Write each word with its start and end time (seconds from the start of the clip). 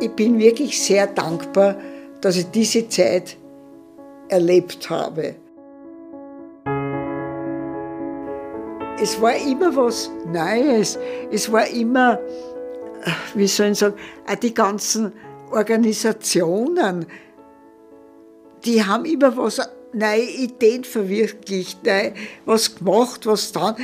Ich 0.00 0.10
bin 0.12 0.38
wirklich 0.38 0.80
sehr 0.82 1.06
dankbar, 1.06 1.76
dass 2.22 2.36
ich 2.36 2.46
diese 2.50 2.88
Zeit 2.88 3.36
erlebt 4.28 4.88
habe. 4.88 5.34
Es 9.02 9.20
war 9.20 9.34
immer 9.34 9.74
was 9.76 10.10
Neues. 10.26 10.98
Es 11.30 11.50
war 11.52 11.66
immer, 11.66 12.18
wie 13.34 13.46
soll 13.46 13.68
ich 13.68 13.78
sagen, 13.78 13.96
auch 14.26 14.34
die 14.36 14.54
ganzen 14.54 15.12
Organisationen, 15.50 17.06
die 18.64 18.84
haben 18.84 19.04
immer 19.04 19.36
was, 19.36 19.60
neue 19.92 20.22
Ideen 20.22 20.84
verwirklicht, 20.84 21.84
neu, 21.84 22.12
was 22.44 22.74
gemacht, 22.74 23.26
was 23.26 23.52
dann. 23.52 23.76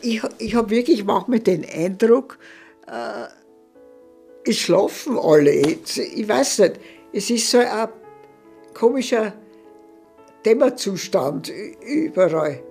Ich, 0.00 0.22
ich 0.38 0.54
habe 0.54 0.70
wirklich 0.70 1.04
manchmal 1.04 1.40
den 1.40 1.64
Eindruck, 1.64 2.38
äh, 2.86 3.26
es 4.46 4.58
schlafen 4.58 5.18
alle 5.18 5.52
jetzt. 5.52 5.98
Ich 5.98 6.28
weiß 6.28 6.60
nicht, 6.60 6.80
es 7.12 7.30
ist 7.30 7.50
so 7.50 7.58
ein 7.58 7.88
komischer 8.74 9.32
Dämmerzustand 10.44 11.52
überall. 11.80 12.62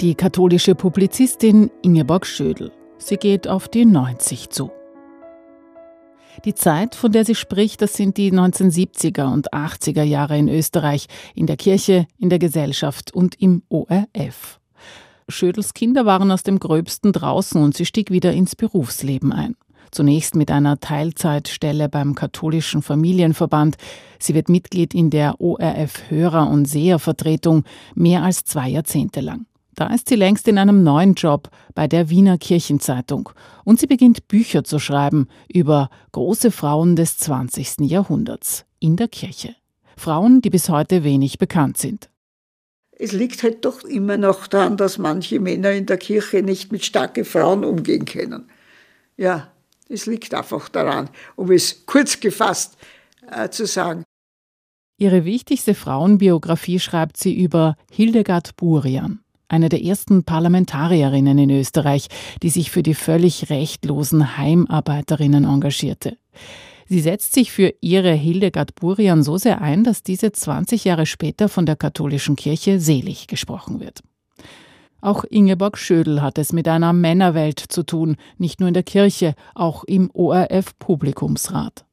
Die 0.00 0.14
katholische 0.14 0.74
Publizistin 0.74 1.70
Ingeborg 1.82 2.24
Schödel. 2.24 2.72
Sie 2.96 3.16
geht 3.16 3.46
auf 3.46 3.68
die 3.68 3.84
90 3.84 4.48
zu. 4.48 4.70
Die 6.44 6.54
Zeit, 6.54 6.94
von 6.94 7.12
der 7.12 7.24
sie 7.24 7.34
spricht, 7.34 7.82
das 7.82 7.94
sind 7.94 8.16
die 8.16 8.32
1970er 8.32 9.32
und 9.32 9.52
80er 9.52 10.02
Jahre 10.02 10.38
in 10.38 10.48
Österreich, 10.48 11.06
in 11.34 11.46
der 11.46 11.56
Kirche, 11.56 12.06
in 12.18 12.30
der 12.30 12.38
Gesellschaft 12.38 13.12
und 13.12 13.40
im 13.40 13.62
ORF. 13.68 14.60
Schödels 15.28 15.74
Kinder 15.74 16.06
waren 16.06 16.30
aus 16.30 16.42
dem 16.42 16.58
Gröbsten 16.58 17.12
draußen 17.12 17.62
und 17.62 17.76
sie 17.76 17.86
stieg 17.86 18.10
wieder 18.10 18.32
ins 18.32 18.56
Berufsleben 18.56 19.32
ein. 19.32 19.54
Zunächst 19.90 20.36
mit 20.36 20.50
einer 20.50 20.78
Teilzeitstelle 20.78 21.88
beim 21.88 22.14
katholischen 22.14 22.80
Familienverband. 22.80 23.76
Sie 24.20 24.34
wird 24.34 24.48
Mitglied 24.48 24.94
in 24.94 25.10
der 25.10 25.40
ORF 25.40 26.10
Hörer- 26.10 26.48
und 26.48 26.66
Sehervertretung 26.66 27.64
mehr 27.94 28.22
als 28.22 28.44
zwei 28.44 28.68
Jahrzehnte 28.68 29.20
lang. 29.20 29.46
Da 29.80 29.86
ist 29.86 30.10
sie 30.10 30.14
längst 30.14 30.46
in 30.46 30.58
einem 30.58 30.82
neuen 30.82 31.14
Job 31.14 31.48
bei 31.74 31.88
der 31.88 32.10
Wiener 32.10 32.36
Kirchenzeitung 32.36 33.30
und 33.64 33.80
sie 33.80 33.86
beginnt 33.86 34.28
Bücher 34.28 34.62
zu 34.62 34.78
schreiben 34.78 35.26
über 35.50 35.88
große 36.12 36.50
Frauen 36.50 36.96
des 36.96 37.16
20. 37.16 37.90
Jahrhunderts 37.90 38.66
in 38.78 38.96
der 38.96 39.08
Kirche. 39.08 39.56
Frauen, 39.96 40.42
die 40.42 40.50
bis 40.50 40.68
heute 40.68 41.02
wenig 41.02 41.38
bekannt 41.38 41.78
sind. 41.78 42.10
Es 42.90 43.12
liegt 43.12 43.42
halt 43.42 43.64
doch 43.64 43.82
immer 43.84 44.18
noch 44.18 44.48
daran, 44.48 44.76
dass 44.76 44.98
manche 44.98 45.40
Männer 45.40 45.70
in 45.70 45.86
der 45.86 45.96
Kirche 45.96 46.42
nicht 46.42 46.70
mit 46.72 46.84
starken 46.84 47.24
Frauen 47.24 47.64
umgehen 47.64 48.04
können. 48.04 48.50
Ja, 49.16 49.50
es 49.88 50.04
liegt 50.04 50.34
einfach 50.34 50.68
daran, 50.68 51.08
um 51.36 51.50
es 51.50 51.86
kurz 51.86 52.20
gefasst 52.20 52.76
äh, 53.30 53.48
zu 53.48 53.64
sagen. 53.64 54.04
Ihre 54.98 55.24
wichtigste 55.24 55.74
Frauenbiografie 55.74 56.80
schreibt 56.80 57.16
sie 57.16 57.34
über 57.34 57.76
Hildegard 57.90 58.56
Burian 58.56 59.20
eine 59.50 59.68
der 59.68 59.82
ersten 59.82 60.24
Parlamentarierinnen 60.24 61.38
in 61.38 61.50
Österreich, 61.50 62.06
die 62.42 62.50
sich 62.50 62.70
für 62.70 62.82
die 62.82 62.94
völlig 62.94 63.50
rechtlosen 63.50 64.36
Heimarbeiterinnen 64.38 65.44
engagierte. 65.44 66.16
Sie 66.88 67.00
setzt 67.00 67.34
sich 67.34 67.52
für 67.52 67.74
ihre 67.80 68.12
Hildegard 68.12 68.74
Burian 68.76 69.22
so 69.22 69.36
sehr 69.36 69.60
ein, 69.60 69.84
dass 69.84 70.02
diese 70.02 70.32
20 70.32 70.84
Jahre 70.84 71.06
später 71.06 71.48
von 71.48 71.66
der 71.66 71.76
katholischen 71.76 72.36
Kirche 72.36 72.80
selig 72.80 73.26
gesprochen 73.26 73.80
wird. 73.80 74.00
Auch 75.00 75.24
Ingeborg 75.24 75.78
Schödel 75.78 76.20
hat 76.20 76.38
es 76.38 76.52
mit 76.52 76.68
einer 76.68 76.92
Männerwelt 76.92 77.58
zu 77.58 77.82
tun, 77.82 78.16
nicht 78.38 78.60
nur 78.60 78.68
in 78.68 78.74
der 78.74 78.82
Kirche, 78.82 79.34
auch 79.54 79.84
im 79.84 80.10
ORF-Publikumsrat. 80.12 81.84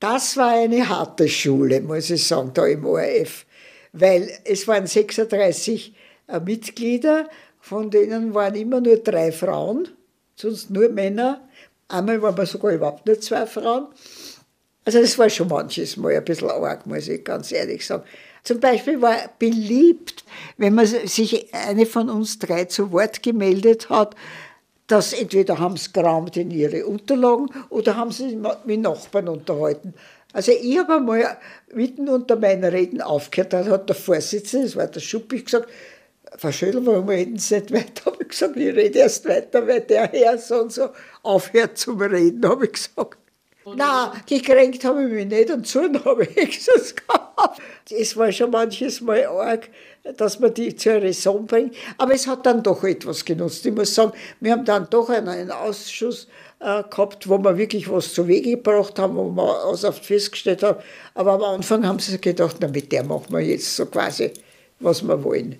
Das 0.00 0.36
war 0.36 0.52
eine 0.52 0.88
harte 0.88 1.28
Schule, 1.28 1.80
muss 1.80 2.10
ich 2.10 2.26
sagen, 2.26 2.50
da 2.54 2.66
im 2.66 2.84
ORF, 2.84 3.46
weil 3.92 4.28
es 4.44 4.68
waren 4.68 4.86
36 4.86 5.92
äh, 5.92 6.03
Mitglieder, 6.44 7.28
von 7.60 7.90
denen 7.90 8.34
waren 8.34 8.54
immer 8.54 8.80
nur 8.80 8.96
drei 8.96 9.32
Frauen, 9.32 9.88
sonst 10.36 10.70
nur 10.70 10.88
Männer. 10.88 11.40
Einmal 11.88 12.20
waren 12.22 12.36
wir 12.36 12.46
sogar 12.46 12.72
überhaupt 12.72 13.06
nur 13.06 13.20
zwei 13.20 13.46
Frauen. 13.46 13.88
Also 14.84 15.00
das 15.00 15.18
war 15.18 15.30
schon 15.30 15.48
manches 15.48 15.96
Mal 15.96 16.16
ein 16.16 16.24
bisschen 16.24 16.50
arg, 16.50 16.86
muss 16.86 17.08
ich 17.08 17.24
ganz 17.24 17.52
ehrlich 17.52 17.86
sagen. 17.86 18.04
Zum 18.42 18.60
Beispiel 18.60 19.00
war 19.00 19.16
beliebt, 19.38 20.24
wenn 20.58 20.74
man 20.74 20.86
sich 20.86 21.54
eine 21.54 21.86
von 21.86 22.10
uns 22.10 22.38
drei 22.38 22.66
zu 22.66 22.92
Wort 22.92 23.22
gemeldet 23.22 23.88
hat, 23.88 24.14
dass 24.86 25.14
entweder 25.14 25.58
haben 25.58 25.78
sie 25.78 25.92
geraumt 25.92 26.36
in 26.36 26.50
ihre 26.50 26.84
Unterlagen 26.84 27.48
oder 27.70 27.96
haben 27.96 28.12
sie 28.12 28.38
mit 28.66 28.80
Nachbarn 28.80 29.28
unterhalten. 29.28 29.94
Also 30.34 30.52
ich 30.52 30.76
habe 30.78 30.96
einmal 30.96 31.38
mitten 31.72 32.08
unter 32.08 32.36
meinen 32.36 32.64
Reden 32.64 33.00
aufgehört, 33.00 33.52
da 33.52 33.64
hat 33.64 33.88
der 33.88 33.96
Vorsitzende, 33.96 34.66
das 34.66 34.76
war 34.76 34.88
der 34.88 35.00
Schuppi, 35.00 35.42
gesagt, 35.42 35.70
Schödel, 36.50 36.84
warum 36.84 37.08
reden 37.08 37.38
Sie 37.38 37.54
nicht 37.54 37.72
weiter? 37.72 38.06
Habe 38.06 38.22
ich 38.22 38.28
gesagt, 38.28 38.56
ich 38.56 38.74
rede 38.74 38.98
erst 38.98 39.26
weiter, 39.26 39.66
weil 39.66 39.80
der 39.82 40.10
Herr 40.10 40.38
so 40.38 40.62
und 40.62 40.72
so 40.72 40.88
aufhört 41.22 41.78
zum 41.78 42.00
Reden, 42.00 42.46
habe 42.48 42.66
ich 42.66 42.72
gesagt. 42.72 43.18
Nein, 43.66 44.10
gekränkt 44.26 44.84
habe 44.84 45.04
ich 45.04 45.10
mich 45.10 45.26
nicht 45.26 45.50
und 45.50 45.66
so 45.66 45.82
habe 45.82 46.24
ich 46.24 46.68
es 46.76 46.94
gehabt. 46.94 47.60
Es 47.90 48.16
war 48.16 48.30
schon 48.30 48.50
manches 48.50 49.00
Mal 49.00 49.26
arg, 49.26 49.70
dass 50.18 50.38
man 50.38 50.52
die 50.52 50.76
zur 50.76 50.94
Raison 50.94 51.46
bringt. 51.46 51.74
Aber 51.96 52.12
es 52.12 52.26
hat 52.26 52.44
dann 52.44 52.62
doch 52.62 52.84
etwas 52.84 53.24
genutzt. 53.24 53.64
Ich 53.64 53.74
muss 53.74 53.94
sagen, 53.94 54.12
wir 54.40 54.52
haben 54.52 54.66
dann 54.66 54.88
doch 54.90 55.08
einen 55.08 55.50
Ausschuss 55.50 56.28
äh, 56.60 56.82
gehabt, 56.82 57.28
wo 57.28 57.38
wir 57.38 57.56
wirklich 57.56 57.90
was 57.90 58.12
zu 58.12 58.28
Wege 58.28 58.50
gebracht 58.50 58.98
haben, 58.98 59.16
wo 59.16 59.30
wir 59.30 59.64
aus 59.64 59.84
oft 59.84 60.04
festgestellt 60.04 60.62
haben. 60.62 60.80
Aber 61.14 61.32
am 61.32 61.42
Anfang 61.42 61.86
haben 61.86 61.98
sie 61.98 62.20
gedacht, 62.20 62.56
na, 62.60 62.68
mit 62.68 62.92
der 62.92 63.04
machen 63.04 63.32
wir 63.32 63.40
jetzt 63.40 63.74
so 63.74 63.86
quasi, 63.86 64.30
was 64.80 65.02
wir 65.02 65.24
wollen. 65.24 65.58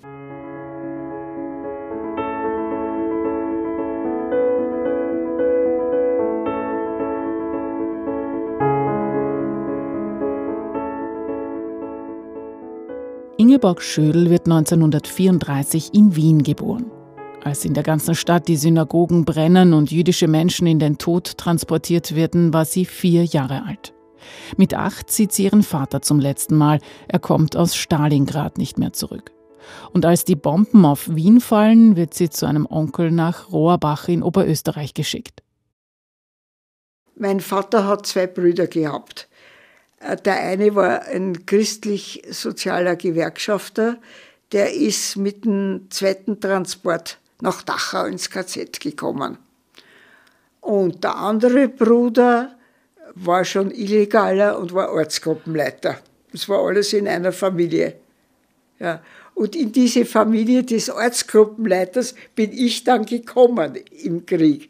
Ingeborg 13.55 13.81
Schödel 13.81 14.29
wird 14.29 14.47
1934 14.47 15.93
in 15.93 16.13
Wien 16.17 16.43
geboren. 16.43 16.91
Als 17.41 17.63
in 17.63 17.73
der 17.73 17.83
ganzen 17.83 18.13
Stadt 18.13 18.49
die 18.49 18.57
Synagogen 18.57 19.23
brennen 19.23 19.71
und 19.71 19.91
jüdische 19.91 20.27
Menschen 20.27 20.67
in 20.67 20.77
den 20.77 20.97
Tod 20.97 21.37
transportiert 21.37 22.15
werden, 22.15 22.53
war 22.53 22.65
sie 22.65 22.83
vier 22.83 23.23
Jahre 23.23 23.63
alt. 23.63 23.93
Mit 24.57 24.73
acht 24.73 25.09
sieht 25.09 25.31
sie 25.31 25.45
ihren 25.45 25.63
Vater 25.63 26.01
zum 26.01 26.19
letzten 26.19 26.57
Mal. 26.57 26.81
Er 27.07 27.19
kommt 27.19 27.55
aus 27.55 27.77
Stalingrad 27.77 28.57
nicht 28.57 28.77
mehr 28.77 28.91
zurück. 28.91 29.31
Und 29.93 30.05
als 30.05 30.25
die 30.25 30.35
Bomben 30.35 30.83
auf 30.83 31.15
Wien 31.15 31.39
fallen, 31.39 31.95
wird 31.95 32.13
sie 32.13 32.29
zu 32.29 32.45
einem 32.45 32.67
Onkel 32.69 33.09
nach 33.09 33.53
Rohrbach 33.53 34.09
in 34.09 34.21
Oberösterreich 34.21 34.93
geschickt. 34.93 35.43
Mein 37.15 37.39
Vater 37.39 37.87
hat 37.87 38.05
zwei 38.05 38.27
Brüder 38.27 38.67
gehabt. 38.67 39.29
Äh, 39.99 40.17
der 40.17 40.39
eine 40.39 40.75
war 40.75 41.03
ein 41.03 41.45
christlich-sozialer 41.45 42.95
Gewerkschafter, 42.95 43.97
der 44.51 44.73
ist 44.73 45.17
mit 45.17 45.45
dem 45.45 45.87
zweiten 45.89 46.39
Transport 46.39 47.19
nach 47.41 47.61
Dachau 47.63 48.05
ins 48.05 48.29
KZ 48.29 48.79
gekommen. 48.79 49.37
Und 50.61 51.03
der 51.03 51.15
andere 51.15 51.67
Bruder 51.67 52.55
war 53.15 53.45
schon 53.45 53.71
illegaler 53.71 54.59
und 54.59 54.73
war 54.73 54.91
Ortsgruppenleiter. 54.91 55.99
Das 56.31 56.49
war 56.49 56.59
alles 56.65 56.93
in 56.93 57.07
einer 57.07 57.31
Familie. 57.31 57.95
Ja. 58.79 59.01
Und 59.35 59.55
in 59.55 59.71
diese 59.71 60.05
Familie 60.05 60.63
des 60.63 60.89
Ortsgruppenleiters 60.89 62.15
bin 62.35 62.51
ich 62.51 62.83
dann 62.83 63.05
gekommen 63.05 63.75
im 64.03 64.25
Krieg. 64.25 64.69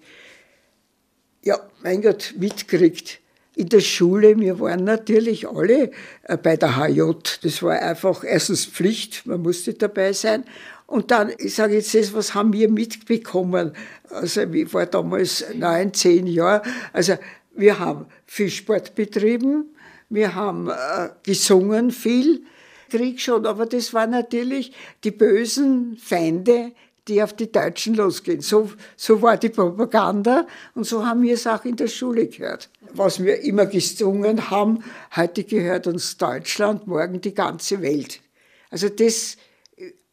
Ja, 1.44 1.60
mein 1.83 2.01
Gott, 2.01 2.33
mitkriegt 2.38 3.19
in 3.56 3.69
der 3.69 3.80
Schule, 3.80 4.40
wir 4.40 4.60
waren 4.60 4.84
natürlich 4.84 5.48
alle 5.48 5.92
äh, 6.24 6.38
bei 6.38 6.57
der 6.57 6.78
HJ. 6.78 7.02
Das 7.42 7.63
war 7.63 7.80
einfach 7.80 8.24
erstens 8.24 8.66
Pflicht, 8.66 9.25
man 9.25 9.42
musste 9.42 9.74
dabei 9.74 10.13
sein. 10.13 10.44
Und 10.88 11.12
dann, 11.12 11.31
ich 11.38 11.56
sage 11.56 11.75
jetzt 11.75 11.96
das, 11.96 12.13
was 12.13 12.36
haben 12.36 12.54
wir 12.54 12.69
mitbekommen? 12.69 13.72
Also 14.10 14.42
ich 14.42 14.74
war 14.74 14.86
damals 14.86 15.46
neun, 15.56 15.94
zehn 15.94 16.28
Jahre. 16.28 16.62
Also 16.94 17.16
wir 17.56 17.80
haben 17.80 18.06
viel 18.25 18.50
Sport 18.50 18.94
betrieben, 18.96 19.75
wir 20.10 20.36
haben 20.36 20.69
äh, 20.69 21.10
gesungen 21.24 21.92
viel, 21.92 22.44
Krieg 22.90 23.19
schon, 23.19 23.46
aber 23.46 23.66
das 23.66 23.94
waren 23.94 24.12
natürlich 24.12 24.72
die 25.04 25.12
bösen 25.12 25.98
Feinde, 25.98 26.72
die 27.07 27.22
auf 27.22 27.34
die 27.34 27.52
Deutschen 27.52 27.96
losgehen. 27.96 28.42
So, 28.42 28.72
so 28.96 29.22
war 29.22 29.38
die 29.38 29.50
Propaganda 29.50 30.48
und 30.74 30.86
so 30.86 31.06
haben 31.06 31.22
wir 31.22 31.36
es 31.36 31.46
auch 31.48 31.63
in 31.66 31.75
der 31.75 31.88
Schule 31.88 32.28
gehört 32.28 32.69
was 32.98 33.24
wir 33.24 33.42
immer 33.42 33.66
gesungen 33.66 34.50
haben, 34.50 34.84
heute 35.16 35.44
gehört 35.44 35.88
uns 35.88 36.18
Deutschland, 36.18 36.88
morgen 36.88 37.22
die 37.22 37.34
ganze 37.34 37.81
Welt. 37.81 38.22
Also 38.69 38.90
das 38.90 39.38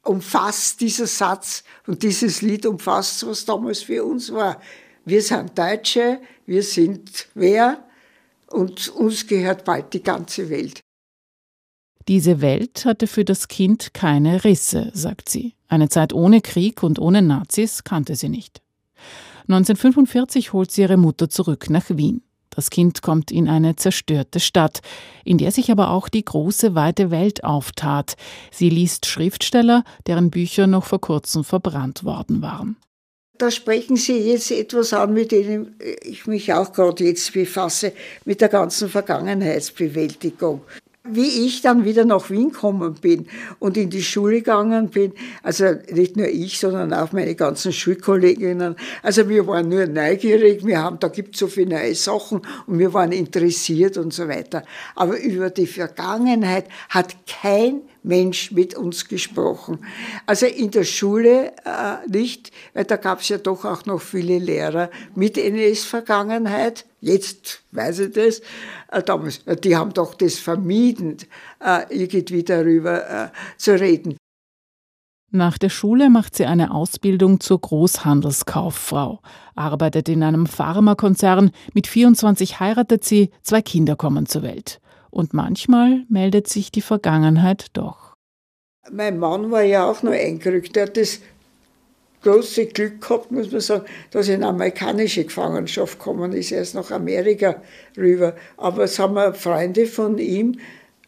umfasst 0.02 0.80
dieser 0.80 1.06
Satz 1.06 1.62
und 1.86 2.02
dieses 2.02 2.42
Lied 2.42 2.66
umfasst, 2.66 3.26
was 3.26 3.44
damals 3.44 3.82
für 3.82 4.04
uns 4.04 4.32
war. 4.32 4.60
Wir 5.04 5.22
sind 5.22 5.56
Deutsche, 5.56 6.20
wir 6.46 6.62
sind 6.62 7.28
wer 7.34 7.84
und 8.48 8.88
uns 8.88 9.26
gehört 9.26 9.64
bald 9.64 9.92
die 9.92 10.02
ganze 10.02 10.50
Welt. 10.50 10.80
Diese 12.08 12.40
Welt 12.40 12.84
hatte 12.84 13.06
für 13.06 13.24
das 13.24 13.48
Kind 13.48 13.94
keine 13.94 14.44
Risse, 14.44 14.90
sagt 14.92 15.28
sie. 15.28 15.54
Eine 15.68 15.88
Zeit 15.88 16.12
ohne 16.12 16.40
Krieg 16.40 16.82
und 16.82 16.98
ohne 16.98 17.22
Nazis 17.22 17.84
kannte 17.84 18.16
sie 18.16 18.28
nicht. 18.28 18.60
1945 19.42 20.52
holt 20.52 20.70
sie 20.70 20.82
ihre 20.82 20.96
Mutter 20.96 21.28
zurück 21.28 21.70
nach 21.70 21.88
Wien. 21.88 22.22
Das 22.54 22.70
Kind 22.70 23.00
kommt 23.02 23.30
in 23.30 23.48
eine 23.48 23.76
zerstörte 23.76 24.38
Stadt, 24.38 24.80
in 25.24 25.38
der 25.38 25.52
sich 25.52 25.70
aber 25.70 25.90
auch 25.90 26.08
die 26.08 26.24
große, 26.24 26.74
weite 26.74 27.10
Welt 27.10 27.44
auftat. 27.44 28.14
Sie 28.50 28.68
liest 28.68 29.06
Schriftsteller, 29.06 29.84
deren 30.06 30.30
Bücher 30.30 30.66
noch 30.66 30.84
vor 30.84 31.00
kurzem 31.00 31.44
verbrannt 31.44 32.04
worden 32.04 32.42
waren. 32.42 32.76
Da 33.38 33.50
sprechen 33.50 33.96
Sie 33.96 34.18
jetzt 34.18 34.52
etwas 34.52 34.92
an, 34.92 35.14
mit 35.14 35.32
dem 35.32 35.74
ich 36.02 36.26
mich 36.26 36.52
auch 36.52 36.72
gerade 36.72 37.04
jetzt 37.04 37.32
befasse, 37.32 37.92
mit 38.24 38.40
der 38.40 38.48
ganzen 38.48 38.88
Vergangenheitsbewältigung 38.88 40.60
wie 41.04 41.46
ich 41.46 41.62
dann 41.62 41.84
wieder 41.84 42.04
nach 42.04 42.30
Wien 42.30 42.52
gekommen 42.52 42.94
bin 43.00 43.26
und 43.58 43.76
in 43.76 43.90
die 43.90 44.02
Schule 44.02 44.36
gegangen 44.36 44.88
bin, 44.90 45.12
also 45.42 45.74
nicht 45.90 46.16
nur 46.16 46.28
ich, 46.28 46.58
sondern 46.58 46.92
auch 46.92 47.12
meine 47.12 47.34
ganzen 47.34 47.72
Schulkolleginnen, 47.72 48.76
also 49.02 49.28
wir 49.28 49.46
waren 49.46 49.68
nur 49.68 49.86
neugierig, 49.86 50.64
wir 50.64 50.80
haben, 50.80 50.98
da 51.00 51.08
gibt 51.08 51.34
es 51.34 51.40
so 51.40 51.48
viele 51.48 51.74
neue 51.74 51.94
Sachen 51.94 52.42
und 52.66 52.78
wir 52.78 52.94
waren 52.94 53.12
interessiert 53.12 53.96
und 53.96 54.14
so 54.14 54.28
weiter. 54.28 54.64
Aber 54.94 55.18
über 55.18 55.50
die 55.50 55.66
Vergangenheit 55.66 56.66
hat 56.88 57.16
kein 57.26 57.82
Mensch 58.02 58.50
mit 58.50 58.74
uns 58.74 59.08
gesprochen. 59.08 59.84
Also 60.26 60.46
in 60.46 60.70
der 60.70 60.84
Schule 60.84 61.52
äh, 61.64 62.08
nicht, 62.08 62.50
weil 62.74 62.84
da 62.84 62.96
gab 62.96 63.20
es 63.20 63.28
ja 63.28 63.38
doch 63.38 63.64
auch 63.64 63.84
noch 63.86 64.00
viele 64.00 64.38
Lehrer 64.38 64.90
mit 65.14 65.38
NS-Vergangenheit. 65.38 66.84
Jetzt 67.00 67.62
weiß 67.72 68.00
ich 68.00 68.12
das. 68.12 68.40
Äh, 68.90 69.02
damals, 69.02 69.38
äh, 69.46 69.56
die 69.56 69.76
haben 69.76 69.92
doch 69.92 70.14
das 70.14 70.38
vermieden, 70.38 71.16
äh, 71.60 71.82
irgendwie 71.90 72.42
darüber 72.42 73.26
äh, 73.26 73.28
zu 73.56 73.78
reden. 73.78 74.16
Nach 75.34 75.56
der 75.56 75.70
Schule 75.70 76.10
macht 76.10 76.36
sie 76.36 76.44
eine 76.44 76.74
Ausbildung 76.74 77.40
zur 77.40 77.58
Großhandelskauffrau, 77.58 79.20
arbeitet 79.54 80.10
in 80.10 80.22
einem 80.22 80.46
Pharmakonzern, 80.46 81.52
mit 81.72 81.86
24 81.86 82.60
heiratet 82.60 83.02
sie, 83.04 83.30
zwei 83.42 83.62
Kinder 83.62 83.96
kommen 83.96 84.26
zur 84.26 84.42
Welt 84.42 84.82
und 85.12 85.34
manchmal 85.34 86.04
meldet 86.08 86.48
sich 86.48 86.72
die 86.72 86.80
Vergangenheit 86.80 87.66
doch. 87.74 88.16
Mein 88.90 89.18
Mann 89.18 89.50
war 89.52 89.62
ja 89.62 89.88
auch 89.88 90.02
noch 90.02 90.12
eingerückt. 90.12 90.76
Er 90.76 90.86
hat 90.86 90.96
das 90.96 91.20
große 92.22 92.66
Glück 92.66 93.00
gehabt, 93.00 93.30
muss 93.30 93.52
man 93.52 93.60
sagen, 93.60 93.84
dass 94.10 94.28
er 94.28 94.36
in 94.36 94.44
amerikanische 94.44 95.24
Gefangenschaft 95.24 95.98
gekommen 95.98 96.32
ist. 96.32 96.50
Er 96.50 96.62
ist 96.62 96.74
nach 96.74 96.90
Amerika 96.90 97.62
rüber. 97.96 98.34
Aber 98.56 98.84
es 98.84 98.98
haben 98.98 99.14
wir 99.14 99.34
Freunde 99.34 99.86
von 99.86 100.18
ihm, 100.18 100.58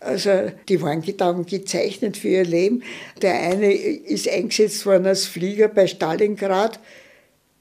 also 0.01 0.50
die 0.69 0.83
waren 0.83 1.03
dann 1.17 1.47
gezeichnet 1.47 2.19
für 2.19 2.29
ihr 2.29 2.45
Leben. 2.45 2.83
Der 3.23 3.35
eine 3.35 3.73
ist 3.73 4.29
eingesetzt 4.29 4.85
worden 4.85 5.07
als 5.07 5.25
Flieger 5.25 5.69
bei 5.69 5.87
Stalingrad 5.87 6.79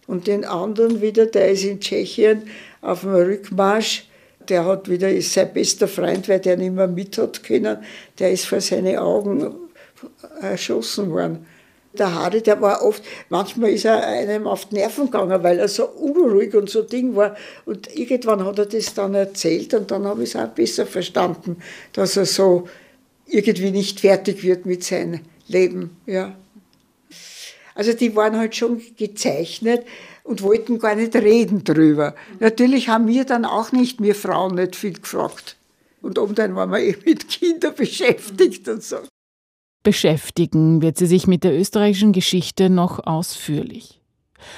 und 0.08 0.28
den 0.28 0.44
anderen 0.44 1.02
wieder, 1.02 1.26
der 1.26 1.52
ist 1.52 1.64
in 1.64 1.80
Tschechien 1.80 2.44
auf 2.82 3.02
dem 3.02 3.16
Rückmarsch 3.16 4.08
der 4.50 4.66
hat 4.66 4.90
wieder, 4.90 5.10
ist 5.10 5.34
sein 5.34 5.54
bester 5.54 5.88
Freund, 5.88 6.28
weil 6.30 6.40
der 6.40 6.58
nicht 6.58 6.74
mehr 6.74 6.88
mit 6.88 7.18
hat 7.18 7.44
können, 7.44 7.78
der 8.20 8.32
ist 8.32 8.46
vor 8.46 8.62
seine 8.62 9.02
Augen 9.02 9.54
erschossen 10.42 11.12
worden. 11.12 11.46
Der 11.94 12.14
Hardy, 12.14 12.42
der 12.42 12.60
war 12.60 12.84
oft, 12.84 13.04
manchmal 13.30 13.70
ist 13.70 13.86
er 13.86 14.06
einem 14.06 14.48
auf 14.48 14.66
die 14.66 14.76
Nerven 14.76 15.06
gegangen, 15.06 15.44
weil 15.44 15.60
er 15.60 15.68
so 15.68 15.86
unruhig 15.86 16.56
und 16.56 16.70
so 16.70 16.82
Ding 16.82 17.16
war. 17.16 17.36
Und 17.66 17.96
irgendwann 17.96 18.44
hat 18.44 18.58
er 18.58 18.66
das 18.66 18.96
dann 18.96 19.14
erzählt 19.14 19.76
und 19.76 19.92
dann 19.92 20.06
habe 20.06 20.24
ich 20.24 20.30
es 20.30 20.36
auch 20.36 20.48
besser 20.48 20.88
verstanden, 20.88 21.58
dass 21.94 22.18
er 22.18 22.26
so 22.26 22.68
irgendwie 23.28 23.70
nicht 23.70 24.00
fertig 24.00 24.44
wird 24.44 24.66
mit 24.66 24.84
seinem 24.84 25.20
Leben. 25.48 25.98
Ja. 26.08 26.36
Also 27.76 27.94
die 27.94 28.16
waren 28.16 28.38
halt 28.38 28.56
schon 28.56 28.82
gezeichnet 28.98 29.86
und 30.24 30.42
wollten 30.42 30.80
gar 30.80 30.96
nicht 30.96 31.16
reden 31.16 31.64
drüber. 31.64 32.16
Natürlich 32.40 32.90
haben 32.90 33.08
wir 33.08 33.26
dann 33.26 33.46
auch 33.46 33.72
nicht, 33.72 34.02
wir 34.02 34.16
Frauen, 34.16 34.56
nicht 34.56 34.76
viel 34.76 34.94
gefragt. 34.94 35.58
Und 36.02 36.18
um 36.18 36.36
dann 36.36 36.56
waren 36.56 36.72
wir 36.72 36.80
eh 36.80 36.96
mit 37.06 37.30
Kindern 37.30 37.76
beschäftigt 37.76 38.68
und 38.68 38.84
so. 38.84 38.98
Beschäftigen 39.84 40.82
wird 40.82 40.98
sie 40.98 41.08
sich 41.08 41.28
mit 41.28 41.44
der 41.44 41.58
österreichischen 41.58 42.14
Geschichte 42.14 42.70
noch 42.70 43.06
ausführlich. 43.06 44.00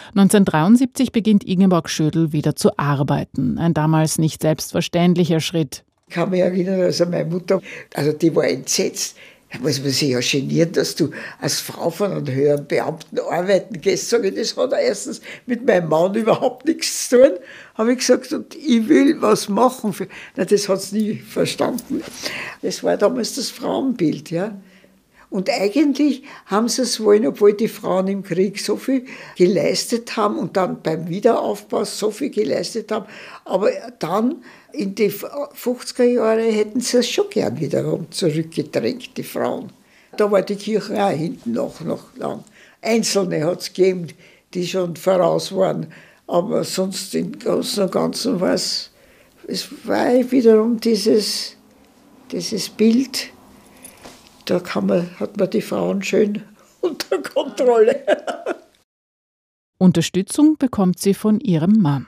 1973 0.10 1.12
beginnt 1.12 1.44
Ingeborg 1.44 1.90
Schödel 1.90 2.32
wieder 2.32 2.56
zu 2.56 2.78
arbeiten, 2.78 3.58
ein 3.58 3.74
damals 3.74 4.18
nicht 4.18 4.42
selbstverständlicher 4.42 5.40
Schritt. 5.40 5.84
Ich 6.08 6.14
kann 6.14 6.30
mich 6.30 6.42
erinnern, 6.42 6.82
also 6.82 7.06
meine 7.06 7.26
Mutter, 7.26 7.62
also 7.94 8.12
die 8.12 8.36
war 8.36 8.48
entsetzt. 8.48 9.18
Da 9.56 9.64
muss 9.64 9.82
man 9.82 9.90
sich 9.92 10.10
ja 10.10 10.20
genieren, 10.20 10.72
dass 10.74 10.96
du 10.96 11.12
als 11.40 11.60
Frau 11.60 11.90
von 11.90 12.12
einem 12.12 12.28
höheren 12.28 12.68
Beamten 12.68 13.20
arbeiten 13.20 13.80
gehst. 13.80 14.10
Sag 14.10 14.26
ich, 14.26 14.36
das 14.36 14.56
hat 14.58 14.74
erstens 14.74 15.22
mit 15.46 15.66
meinem 15.66 15.90
Mann 15.90 16.14
überhaupt 16.16 16.66
nichts 16.66 17.10
zu 17.10 17.22
tun. 17.22 17.32
Habe 17.76 17.94
ich 17.94 18.00
gesagt, 18.00 18.32
und 18.34 18.56
ich 18.56 18.88
will 18.88 19.22
was 19.22 19.50
machen. 19.50 19.94
Für, 19.94 20.08
na, 20.36 20.46
das 20.46 20.68
hat 20.68 20.82
sie 20.82 20.98
nie 20.98 21.16
verstanden. 21.16 22.04
Das 22.62 22.84
war 22.84 22.98
damals 22.98 23.36
das 23.36 23.50
Frauenbild, 23.50 24.32
ja. 24.32 24.56
Und 25.30 25.50
eigentlich 25.50 26.24
haben 26.46 26.70
sie 26.70 26.84
es 26.84 27.04
wollen, 27.04 27.26
obwohl 27.28 27.54
die 27.54 27.68
Frauen 27.68 28.08
im 28.08 28.24
Krieg 28.24 28.60
so 28.60 28.78
viel 28.78 29.06
geleistet 29.36 30.16
haben 30.16 30.38
und 30.38 30.56
dann 30.56 30.82
beim 30.82 31.10
Wiederaufbau 31.10 31.84
so 31.84 32.12
viel 32.12 32.30
geleistet 32.30 32.92
haben. 32.92 33.06
Aber 33.44 33.70
dann 34.00 34.44
in 34.72 34.96
die 34.96 35.12
50er 35.12 36.04
Jahre 36.04 36.44
hätten 36.44 36.80
sie 36.80 36.98
es 36.98 37.10
schon 37.10 37.30
gern 37.30 37.60
wiederum 37.60 38.12
zurückgedrängt, 38.12 39.18
die 39.18 39.24
Frauen. 39.24 39.72
Da 40.18 40.32
war 40.32 40.42
die 40.42 40.56
Kirche 40.56 41.04
auch 41.04 41.10
hinten 41.10 41.54
noch, 41.54 41.82
noch 41.82 42.16
lang. 42.16 42.44
Einzelne 42.82 43.44
hat 43.46 43.62
es 43.62 43.74
gegeben, 43.74 44.08
die 44.54 44.68
schon 44.68 44.96
voraus 44.96 45.54
waren. 45.56 45.88
Aber 46.28 46.64
sonst 46.64 47.14
im 47.16 47.38
Großen 47.38 47.84
und 47.84 47.92
Ganzen 47.92 48.40
war 48.40 48.54
es, 48.54 48.92
es 49.48 49.68
war 49.84 50.10
wiederum 50.32 50.80
dieses, 50.80 51.56
dieses 52.32 52.70
Bild, 52.70 53.30
da 54.46 54.62
man, 54.82 55.10
hat 55.20 55.38
man 55.38 55.50
die 55.50 55.62
Frauen 55.62 56.04
schön 56.04 56.42
unter 56.82 57.22
Kontrolle. 57.22 58.04
Unterstützung 59.78 60.58
bekommt 60.58 61.00
sie 61.00 61.14
von 61.14 61.40
ihrem 61.40 61.82
Mann. 61.82 62.08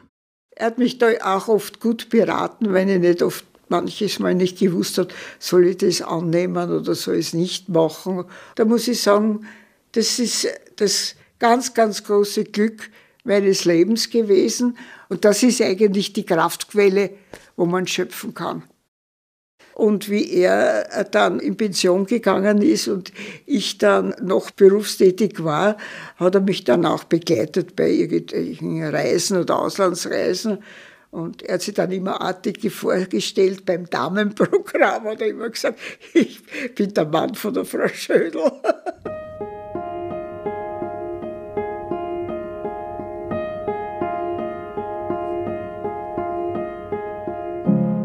Er 0.51 0.67
hat 0.67 0.77
mich 0.77 0.97
da 0.97 1.09
auch 1.23 1.47
oft 1.47 1.79
gut 1.79 2.09
beraten, 2.09 2.73
wenn 2.73 2.89
ich 2.89 2.99
nicht 2.99 3.21
oft 3.21 3.45
manches 3.69 4.19
Mal 4.19 4.33
nicht 4.33 4.59
gewusst 4.59 4.97
habe, 4.97 5.09
soll 5.39 5.67
ich 5.67 5.77
das 5.77 6.01
annehmen 6.01 6.71
oder 6.71 6.95
soll 6.95 7.15
ich 7.15 7.27
es 7.27 7.33
nicht 7.33 7.69
machen. 7.69 8.25
Da 8.55 8.65
muss 8.65 8.87
ich 8.87 9.01
sagen, 9.01 9.45
das 9.91 10.19
ist 10.19 10.47
das 10.77 11.15
ganz, 11.39 11.73
ganz 11.73 12.03
große 12.03 12.45
Glück 12.45 12.89
meines 13.23 13.65
Lebens 13.65 14.09
gewesen. 14.09 14.77
Und 15.09 15.25
das 15.25 15.43
ist 15.43 15.61
eigentlich 15.61 16.13
die 16.13 16.25
Kraftquelle, 16.25 17.11
wo 17.55 17.65
man 17.65 17.87
schöpfen 17.87 18.33
kann. 18.33 18.63
Und 19.77 20.09
wie 20.09 20.31
er 20.31 20.91
äh, 20.91 21.05
dann 21.09 21.39
in 21.39 21.55
Pension 21.55 22.07
gegangen 22.07 22.63
ist 22.63 22.87
und 22.87 23.11
ich 23.45 23.77
dann 23.77 24.15
noch 24.19 24.49
berufstätig 24.49 25.43
war, 25.43 25.77
hat 26.15 26.33
er 26.33 26.41
mich 26.41 26.63
dann 26.63 26.83
auch 26.83 27.03
begleitet 27.03 27.75
bei 27.75 27.91
irgendwelchen 27.91 28.83
Reisen 28.83 29.37
oder 29.37 29.59
Auslandsreisen. 29.59 30.63
Und 31.11 31.43
er 31.43 31.53
hat 31.53 31.61
sich 31.61 31.75
dann 31.75 31.91
immer 31.91 32.19
artig 32.21 32.71
vorgestellt 32.71 33.67
beim 33.67 33.87
Damenprogramm, 33.87 35.03
hat 35.03 35.21
er 35.21 35.27
immer 35.27 35.51
gesagt, 35.51 35.77
ich 36.15 36.41
bin 36.73 36.95
der 36.95 37.05
Mann 37.05 37.35
von 37.35 37.53
der 37.53 37.65
Frau 37.65 37.87
Schödel. 37.87 38.41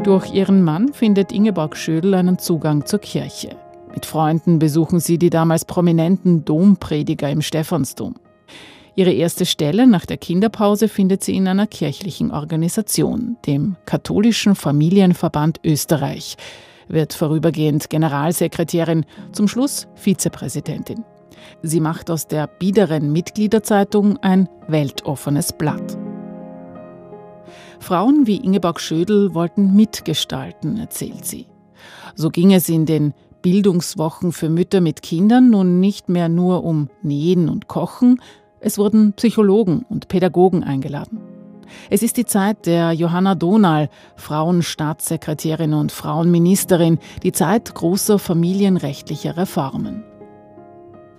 Durch 0.04 0.32
ihren 0.32 0.64
Mann 0.64 0.92
findet 0.92 1.30
Ingeborg 1.30 1.76
Schödel 1.76 2.14
einen 2.14 2.36
Zugang 2.36 2.84
zur 2.86 2.98
Kirche. 2.98 3.50
Mit 3.94 4.04
Freunden 4.04 4.58
besuchen 4.58 4.98
sie 4.98 5.16
die 5.16 5.30
damals 5.30 5.64
prominenten 5.64 6.44
Domprediger 6.44 7.30
im 7.30 7.40
Stephansdom. 7.40 8.16
Ihre 8.96 9.12
erste 9.12 9.46
Stelle 9.46 9.86
nach 9.86 10.04
der 10.04 10.16
Kinderpause 10.16 10.88
findet 10.88 11.22
sie 11.22 11.36
in 11.36 11.46
einer 11.46 11.68
kirchlichen 11.68 12.32
Organisation, 12.32 13.36
dem 13.46 13.76
Katholischen 13.86 14.56
Familienverband 14.56 15.60
Österreich, 15.64 16.36
wird 16.88 17.12
vorübergehend 17.12 17.88
Generalsekretärin, 17.88 19.06
zum 19.30 19.46
Schluss 19.46 19.86
Vizepräsidentin. 19.94 21.04
Sie 21.62 21.80
macht 21.80 22.10
aus 22.10 22.26
der 22.26 22.48
biederen 22.48 23.12
Mitgliederzeitung 23.12 24.18
ein 24.18 24.48
weltoffenes 24.66 25.52
Blatt. 25.52 25.96
Frauen 27.82 28.26
wie 28.26 28.36
Ingeborg 28.36 28.80
Schödel 28.80 29.34
wollten 29.34 29.74
mitgestalten, 29.74 30.78
erzählt 30.78 31.24
sie. 31.24 31.46
So 32.14 32.30
ging 32.30 32.52
es 32.52 32.68
in 32.68 32.86
den 32.86 33.12
Bildungswochen 33.42 34.32
für 34.32 34.48
Mütter 34.48 34.80
mit 34.80 35.02
Kindern 35.02 35.50
nun 35.50 35.80
nicht 35.80 36.08
mehr 36.08 36.28
nur 36.28 36.64
um 36.64 36.88
Nähen 37.02 37.48
und 37.48 37.66
Kochen, 37.66 38.20
es 38.60 38.78
wurden 38.78 39.12
Psychologen 39.14 39.84
und 39.88 40.06
Pädagogen 40.06 40.62
eingeladen. 40.62 41.20
Es 41.90 42.02
ist 42.02 42.16
die 42.16 42.26
Zeit 42.26 42.66
der 42.66 42.92
Johanna 42.92 43.34
Donal, 43.34 43.88
Frauenstaatssekretärin 44.16 45.74
und 45.74 45.90
Frauenministerin, 45.90 46.98
die 47.24 47.32
Zeit 47.32 47.74
großer 47.74 48.20
familienrechtlicher 48.20 49.36
Reformen. 49.36 50.04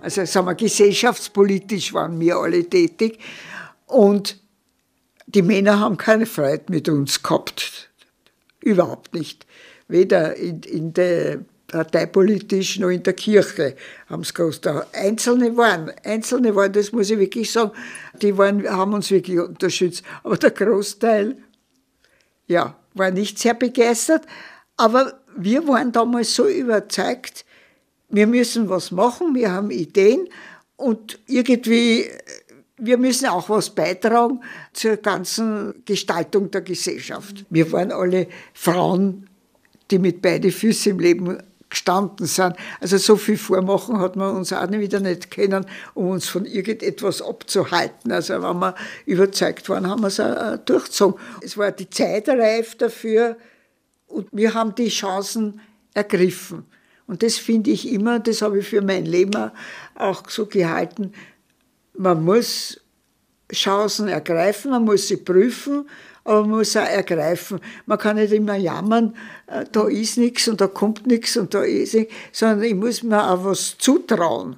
Also 0.00 0.24
sagen 0.24 0.46
wir, 0.46 0.54
gesellschaftspolitisch 0.54 1.92
waren 1.92 2.18
wir 2.20 2.36
alle 2.36 2.64
tätig 2.64 3.18
und 3.86 4.43
die 5.26 5.42
Männer 5.42 5.80
haben 5.80 5.96
keine 5.96 6.26
Freude 6.26 6.64
mit 6.68 6.88
uns 6.88 7.22
gehabt. 7.22 7.90
Überhaupt 8.60 9.14
nicht. 9.14 9.46
Weder 9.88 10.34
in, 10.36 10.60
in 10.62 10.92
der 10.92 11.40
parteipolitisch 11.68 12.78
noch 12.78 12.90
in 12.90 13.02
der 13.02 13.14
Kirche 13.14 13.74
haben 14.08 14.22
es 14.22 14.32
groß 14.32 14.60
Einzelne 14.92 15.56
waren, 15.56 15.90
Einzelne 16.04 16.54
waren, 16.54 16.72
das 16.72 16.92
muss 16.92 17.10
ich 17.10 17.18
wirklich 17.18 17.50
sagen, 17.50 17.72
die 18.22 18.38
waren, 18.38 18.68
haben 18.68 18.92
uns 18.94 19.10
wirklich 19.10 19.40
unterstützt. 19.40 20.04
Aber 20.22 20.36
der 20.36 20.52
Großteil, 20.52 21.36
ja, 22.46 22.76
war 22.94 23.10
nicht 23.10 23.38
sehr 23.38 23.54
begeistert. 23.54 24.22
Aber 24.76 25.20
wir 25.36 25.66
waren 25.66 25.90
damals 25.90 26.34
so 26.34 26.46
überzeugt, 26.46 27.44
wir 28.08 28.26
müssen 28.26 28.68
was 28.68 28.90
machen, 28.90 29.34
wir 29.34 29.50
haben 29.50 29.70
Ideen 29.70 30.28
und 30.76 31.18
irgendwie, 31.26 32.08
wir 32.76 32.98
müssen 32.98 33.26
auch 33.26 33.48
was 33.48 33.70
beitragen 33.70 34.40
zur 34.72 34.96
ganzen 34.96 35.84
Gestaltung 35.84 36.50
der 36.50 36.62
Gesellschaft. 36.62 37.44
Wir 37.50 37.70
waren 37.72 37.92
alle 37.92 38.26
Frauen, 38.52 39.28
die 39.90 39.98
mit 39.98 40.22
beiden 40.22 40.50
Füßen 40.50 40.92
im 40.92 40.98
Leben 40.98 41.38
gestanden 41.70 42.26
sind. 42.26 42.56
Also 42.80 42.98
so 42.98 43.16
viel 43.16 43.36
vormachen 43.36 43.98
hat 43.98 44.16
man 44.16 44.36
uns 44.36 44.52
auch 44.52 44.70
wieder 44.70 45.00
nicht 45.00 45.30
können, 45.30 45.66
um 45.94 46.10
uns 46.10 46.28
von 46.28 46.46
irgendetwas 46.46 47.20
abzuhalten. 47.20 48.12
Also 48.12 48.34
wenn 48.34 48.58
wir 48.58 48.74
überzeugt 49.06 49.68
waren, 49.68 49.88
haben 49.88 50.02
wir 50.02 50.08
es 50.08 50.20
auch 50.20 50.56
durchgezogen. 50.58 51.20
Es 51.42 51.56
war 51.56 51.72
die 51.72 51.90
Zeit 51.90 52.28
reif 52.28 52.76
dafür 52.76 53.36
und 54.06 54.28
wir 54.32 54.54
haben 54.54 54.74
die 54.74 54.88
Chancen 54.88 55.60
ergriffen. 55.94 56.64
Und 57.06 57.22
das 57.22 57.36
finde 57.36 57.70
ich 57.70 57.92
immer, 57.92 58.18
das 58.18 58.40
habe 58.40 58.60
ich 58.60 58.68
für 58.68 58.80
mein 58.80 59.04
Leben 59.04 59.50
auch 59.94 60.28
so 60.30 60.46
gehalten, 60.46 61.12
man 61.96 62.24
muss 62.24 62.80
Chancen 63.52 64.08
ergreifen, 64.08 64.70
man 64.70 64.84
muss 64.84 65.08
sie 65.08 65.18
prüfen 65.18 65.86
aber 66.24 66.40
man 66.40 66.50
muss 66.50 66.76
auch 66.76 66.80
ergreifen. 66.80 67.60
Man 67.86 67.98
kann 67.98 68.16
nicht 68.16 68.32
immer 68.32 68.56
jammern, 68.56 69.14
äh, 69.46 69.64
da 69.70 69.86
ist 69.86 70.18
nichts 70.18 70.48
und 70.48 70.60
da 70.60 70.66
kommt 70.66 71.06
nichts 71.06 71.36
und 71.36 71.54
da 71.54 71.62
ist 71.62 71.94
nichts, 71.94 72.14
sondern 72.32 72.62
ich 72.62 72.74
muss 72.74 73.02
mir 73.02 73.30
auch 73.30 73.44
was 73.44 73.76
zutrauen. 73.78 74.56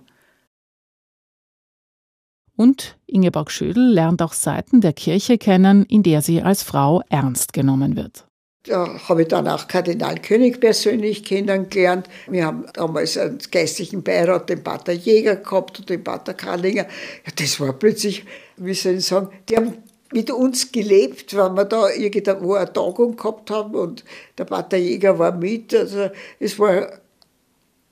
Und 2.56 2.96
Ingeborg 3.06 3.50
Schödel 3.50 3.92
lernt 3.92 4.22
auch 4.22 4.32
Seiten 4.32 4.80
der 4.80 4.94
Kirche 4.94 5.36
kennen, 5.36 5.84
in 5.84 6.02
der 6.02 6.22
sie 6.22 6.40
als 6.40 6.62
Frau 6.62 7.02
ernst 7.10 7.52
genommen 7.52 7.96
wird. 7.96 8.25
Da 8.66 8.98
habe 9.08 9.22
ich 9.22 9.28
dann 9.28 9.46
auch 9.46 9.68
Kardinal 9.68 10.16
König 10.20 10.60
persönlich 10.60 11.24
kennengelernt. 11.24 12.08
Wir 12.26 12.46
haben 12.46 12.66
damals 12.72 13.16
einen 13.16 13.38
geistlichen 13.50 14.02
Beirat, 14.02 14.50
den 14.50 14.62
Pater 14.62 14.92
Jäger 14.92 15.36
gehabt 15.36 15.78
und 15.78 15.88
den 15.88 16.02
Pater 16.02 16.34
Karlinger. 16.34 16.84
Ja, 16.84 17.32
das 17.36 17.60
war 17.60 17.72
plötzlich, 17.72 18.24
wie 18.56 18.74
soll 18.74 18.94
ich 18.94 19.06
sagen, 19.06 19.28
die 19.48 19.56
haben 19.56 19.74
mit 20.12 20.30
uns 20.30 20.72
gelebt, 20.72 21.36
wenn 21.36 21.54
wir 21.54 21.64
da 21.64 21.90
irgendwo 21.90 22.54
eine 22.54 22.72
Tagung 22.72 23.16
gehabt 23.16 23.50
haben 23.50 23.74
und 23.74 24.04
der 24.38 24.44
Pater 24.44 24.76
Jäger 24.76 25.18
war 25.18 25.32
mit. 25.32 25.74
Also 25.74 26.10
es 26.40 26.58
war 26.58 26.88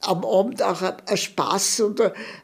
am 0.00 0.24
Abend 0.24 0.62
auch 0.62 0.82
ein 0.82 1.16
Spaß. 1.16 1.80
Und, 1.80 2.00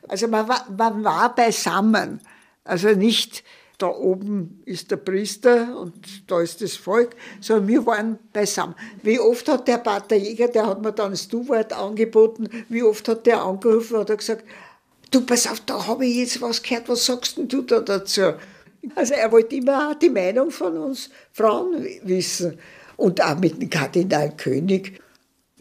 also 0.09 0.29
man 0.29 0.49
war, 0.49 0.67
man 0.77 1.05
war 1.05 1.35
beisammen. 1.35 2.21
Also 2.65 2.91
nicht 2.91 3.45
da 3.83 3.89
oben 3.89 4.63
ist 4.65 4.91
der 4.91 4.97
Priester 4.97 5.79
und 5.79 5.95
da 6.31 6.41
ist 6.41 6.61
das 6.61 6.77
Volk, 6.77 7.17
sondern 7.41 7.69
wir 7.69 7.87
waren 7.87 8.19
beisammen. 8.33 8.75
Wie 9.03 9.19
oft 9.19 9.49
hat 9.49 9.67
der 9.69 9.79
Pater 9.79 10.17
Jäger, 10.17 10.49
der 10.49 10.67
hat 10.67 10.83
mir 10.83 10.93
dann 10.93 11.13
das 11.13 11.29
Du-Wort 11.29 11.73
angeboten, 11.73 12.49
wie 12.69 12.83
oft 12.83 13.09
hat 13.09 13.27
der 13.27 13.43
angerufen 13.43 13.97
und 13.97 14.11
hat 14.11 14.19
gesagt, 14.19 14.45
du 15.11 15.23
pass 15.23 15.47
auf, 15.47 15.61
da 15.61 15.87
habe 15.87 16.07
ich 16.07 16.17
jetzt 16.17 16.41
was 16.43 16.63
gehört, 16.63 16.89
was 16.89 17.07
sagst 17.07 17.37
denn 17.37 17.49
du 17.49 17.63
da 17.63 17.81
dazu? 17.81 18.33
Also 18.95 19.15
er 19.15 19.31
wollte 19.33 19.57
immer 19.57 19.95
die 19.95 20.11
Meinung 20.11 20.51
von 20.51 20.77
uns 20.77 21.11
Frauen 21.33 21.87
wissen. 22.03 22.59
Und 22.97 23.23
auch 23.23 23.39
mit 23.39 23.61
dem 23.61 23.71
Kardinal 23.71 24.37
König 24.37 25.01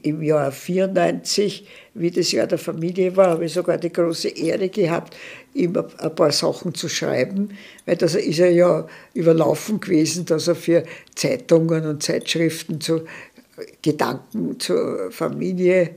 im 0.03 0.21
Jahr 0.21 0.51
94, 0.51 1.67
wie 1.93 2.11
das 2.11 2.31
Jahr 2.31 2.47
der 2.47 2.57
Familie 2.57 3.15
war, 3.15 3.31
habe 3.31 3.45
ich 3.45 3.53
sogar 3.53 3.77
die 3.77 3.91
große 3.91 4.29
Ehre 4.29 4.69
gehabt, 4.69 5.15
ihm 5.53 5.75
ein 5.75 6.15
paar 6.15 6.31
Sachen 6.31 6.73
zu 6.73 6.89
schreiben, 6.89 7.49
weil 7.85 7.95
das 7.95 8.15
ist 8.15 8.39
er 8.39 8.51
ja 8.51 8.87
überlaufen 9.13 9.79
gewesen, 9.79 10.25
dass 10.25 10.47
er 10.47 10.55
für 10.55 10.83
Zeitungen 11.15 11.85
und 11.85 12.03
Zeitschriften 12.03 12.79
zu 12.79 13.01
Gedanken 13.81 14.59
zur 14.59 15.11
Familie 15.11 15.95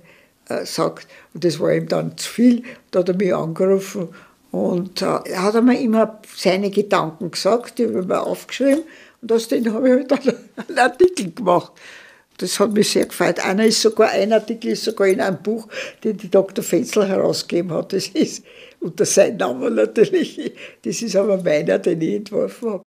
äh, 0.49 0.65
sagt. 0.65 1.07
Und 1.35 1.45
das 1.45 1.61
war 1.61 1.73
ihm 1.73 1.89
dann 1.89 2.17
zu 2.17 2.29
viel. 2.29 2.63
Da 2.91 3.01
hat 3.01 3.09
er 3.09 3.17
mich 3.17 3.35
angerufen 3.35 4.09
und 4.51 5.01
äh, 5.01 5.07
er 5.25 5.43
hat 5.43 5.65
mir 5.65 5.81
immer 5.81 6.21
seine 6.37 6.71
Gedanken 6.71 7.31
gesagt, 7.31 7.79
die 7.79 7.87
habe 7.87 8.01
ich 8.01 8.07
mir 8.07 8.23
aufgeschrieben 8.23 8.85
und 9.23 9.33
aus 9.33 9.49
denen 9.49 9.73
habe 9.73 9.89
ich 9.89 9.95
halt 9.95 10.11
dann 10.11 10.35
einen 10.69 10.79
Artikel 10.79 11.33
gemacht. 11.33 11.73
Das 12.43 12.59
hat 12.59 12.73
mich 12.73 12.91
sehr 12.91 13.07
gefreut. 13.07 13.39
Einer 13.39 13.67
ist 13.67 13.81
sogar, 13.81 14.11
ein 14.11 14.33
Artikel 14.33 14.73
ist 14.73 14.83
sogar 14.83 15.07
in 15.07 15.21
einem 15.21 15.41
Buch, 15.41 15.69
den 16.03 16.17
die 16.17 16.29
Dr. 16.29 16.65
Fetzel 16.65 17.07
herausgegeben 17.07 17.71
hat. 17.71 17.93
Das 17.93 18.09
ist 18.09 18.45
unter 18.81 19.05
seinem 19.05 19.37
Namen 19.37 19.77
natürlich. 19.77 20.53
Das 20.83 21.01
ist 21.03 21.15
aber 21.15 21.41
meiner, 21.41 21.79
den 21.79 22.01
ich 22.01 22.15
entworfen 22.15 22.71
habe. 22.71 22.83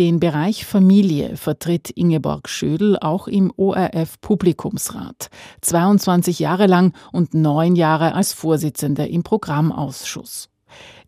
Den 0.00 0.18
Bereich 0.18 0.66
Familie 0.66 1.36
vertritt 1.36 1.90
Ingeborg 1.90 2.48
Schödel 2.48 2.98
auch 2.98 3.28
im 3.28 3.52
ORF 3.56 4.20
Publikumsrat. 4.20 5.28
22 5.60 6.40
Jahre 6.40 6.66
lang 6.66 6.96
und 7.12 7.34
neun 7.34 7.76
Jahre 7.76 8.14
als 8.14 8.32
Vorsitzende 8.32 9.06
im 9.06 9.22
Programmausschuss. 9.22 10.51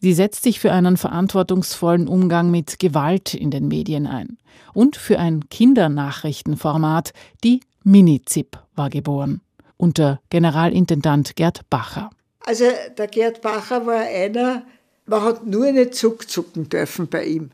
Sie 0.01 0.13
setzt 0.13 0.43
sich 0.43 0.61
für 0.61 0.73
einen 0.73 0.97
verantwortungsvollen 0.97 2.09
Umgang 2.09 2.51
mit 2.51 2.79
Gewalt 2.79 3.35
in 3.35 3.51
den 3.51 3.69
Medien 3.69 4.07
ein. 4.07 4.39
Und 4.73 4.97
für 4.97 5.19
ein 5.19 5.49
Kindernachrichtenformat, 5.49 7.13
die 7.43 7.61
Mini-ZIP 7.83 8.59
war 8.75 8.91
geboren. 8.91 9.41
Unter 9.77 10.21
Generalintendant 10.31 11.37
Gerd 11.37 11.69
Bacher. 11.71 12.11
Also 12.45 12.65
der 12.97 13.09
Gerd 13.09 13.43
Bacher 13.43 13.87
war 13.87 14.01
einer, 14.01 14.63
man 15.07 15.23
hat 15.23 15.47
nur 15.47 15.71
nicht 15.73 15.95
zuckzucken 15.95 16.69
dürfen 16.69 17.09
bei 17.09 17.25
ihm 17.25 17.51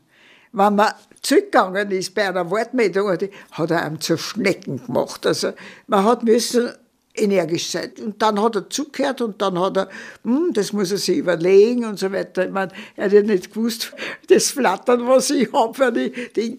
wenn 0.53 0.75
man 0.75 0.93
zurückgegangen 1.21 1.91
ist 1.91 2.13
bei 2.13 2.27
einer 2.27 2.49
Wortmeldung, 2.49 3.17
hat 3.51 3.71
er 3.71 3.83
einem 3.83 4.01
zur 4.01 4.17
Schnecken 4.17 4.85
gemacht. 4.85 5.25
Also 5.25 5.53
man 5.87 6.03
hat 6.03 6.23
müssen 6.23 6.71
energisch 7.15 7.69
sein. 7.69 7.91
Und 8.03 8.21
dann 8.21 8.41
hat 8.41 8.55
er 8.55 8.69
zugehört 8.69 9.21
und 9.21 9.41
dann 9.41 9.59
hat 9.59 9.77
er, 9.77 9.89
hm, 10.23 10.51
das 10.53 10.73
muss 10.73 10.91
er 10.91 10.97
sich 10.97 11.17
überlegen 11.17 11.85
und 11.85 11.99
so 11.99 12.11
weiter. 12.11 12.45
Ich 12.45 12.51
meine, 12.51 12.71
er 12.95 13.05
hat 13.05 13.13
ja 13.13 13.21
nicht 13.21 13.53
gewusst, 13.53 13.93
das 14.27 14.51
Flattern, 14.51 15.07
was 15.07 15.29
ich 15.29 15.51
habe 15.51 15.73
für 15.73 15.91
die 15.91 16.11
Dinge. 16.33 16.57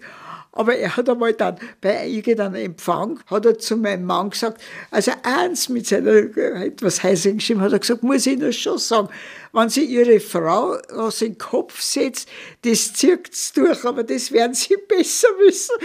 Aber 0.54 0.76
er 0.76 0.97
hat 0.97 1.09
einmal 1.09 1.32
dann 1.32 1.56
bei 1.80 2.06
irgendeinem 2.06 2.56
Empfang, 2.56 3.21
hat 3.26 3.47
er 3.47 3.59
zu 3.59 3.76
meinem 3.76 4.04
Mann 4.04 4.30
gesagt, 4.30 4.61
also 4.90 5.12
eins 5.23 5.71
mit 5.71 5.87
seiner 5.87 6.12
etwas 6.37 7.02
heißen 7.02 7.40
Stimme, 7.40 7.62
hat 7.62 7.73
er 7.73 7.78
gesagt, 7.78 8.02
muss 8.02 8.26
ich 8.26 8.35
Ihnen 8.35 8.52
schon 8.52 8.76
sagen, 8.76 9.09
wenn 9.54 9.71
Sie 9.71 9.85
Ihre 9.85 10.21
Frau 10.21 10.76
aus 10.94 11.21
den 11.21 11.38
Kopf 11.38 11.80
setzt, 11.80 12.28
das 12.66 12.92
zirkt's 12.92 13.54
durch, 13.54 13.82
aber 13.87 14.04
das 14.04 14.30
werden 14.30 14.52
Sie 14.52 14.76
besser 14.88 15.28
wissen. 15.38 15.76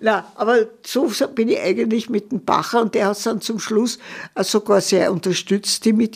Na, 0.00 0.32
aber 0.34 0.66
so 0.86 1.10
bin 1.34 1.50
ich 1.50 1.60
eigentlich 1.60 2.08
mit 2.08 2.32
dem 2.32 2.42
Bacher 2.42 2.80
und 2.80 2.94
der 2.94 3.08
hat 3.08 3.18
es 3.18 3.24
dann 3.24 3.42
zum 3.42 3.58
Schluss 3.58 3.98
sogar 4.38 4.80
sehr 4.80 5.12
unterstützt, 5.12 5.84
die 5.84 5.92
mit 5.92 6.14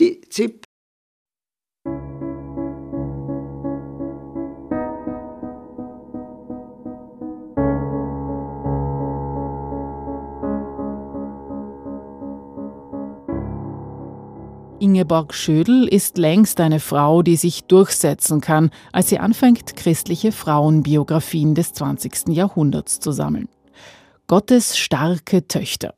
die 14.99 15.03
Ingeborg 15.03 15.33
Schödel 15.33 15.87
ist 15.87 16.17
längst 16.17 16.59
eine 16.59 16.81
Frau, 16.81 17.21
die 17.21 17.37
sich 17.37 17.63
durchsetzen 17.63 18.41
kann, 18.41 18.69
als 18.91 19.07
sie 19.07 19.17
anfängt, 19.17 19.77
christliche 19.77 20.33
Frauenbiografien 20.33 21.55
des 21.55 21.71
20. 21.71 22.27
Jahrhunderts 22.35 22.99
zu 22.99 23.13
sammeln. 23.13 23.47
Gottes 24.27 24.77
starke 24.77 25.47
Töchter. 25.47 25.93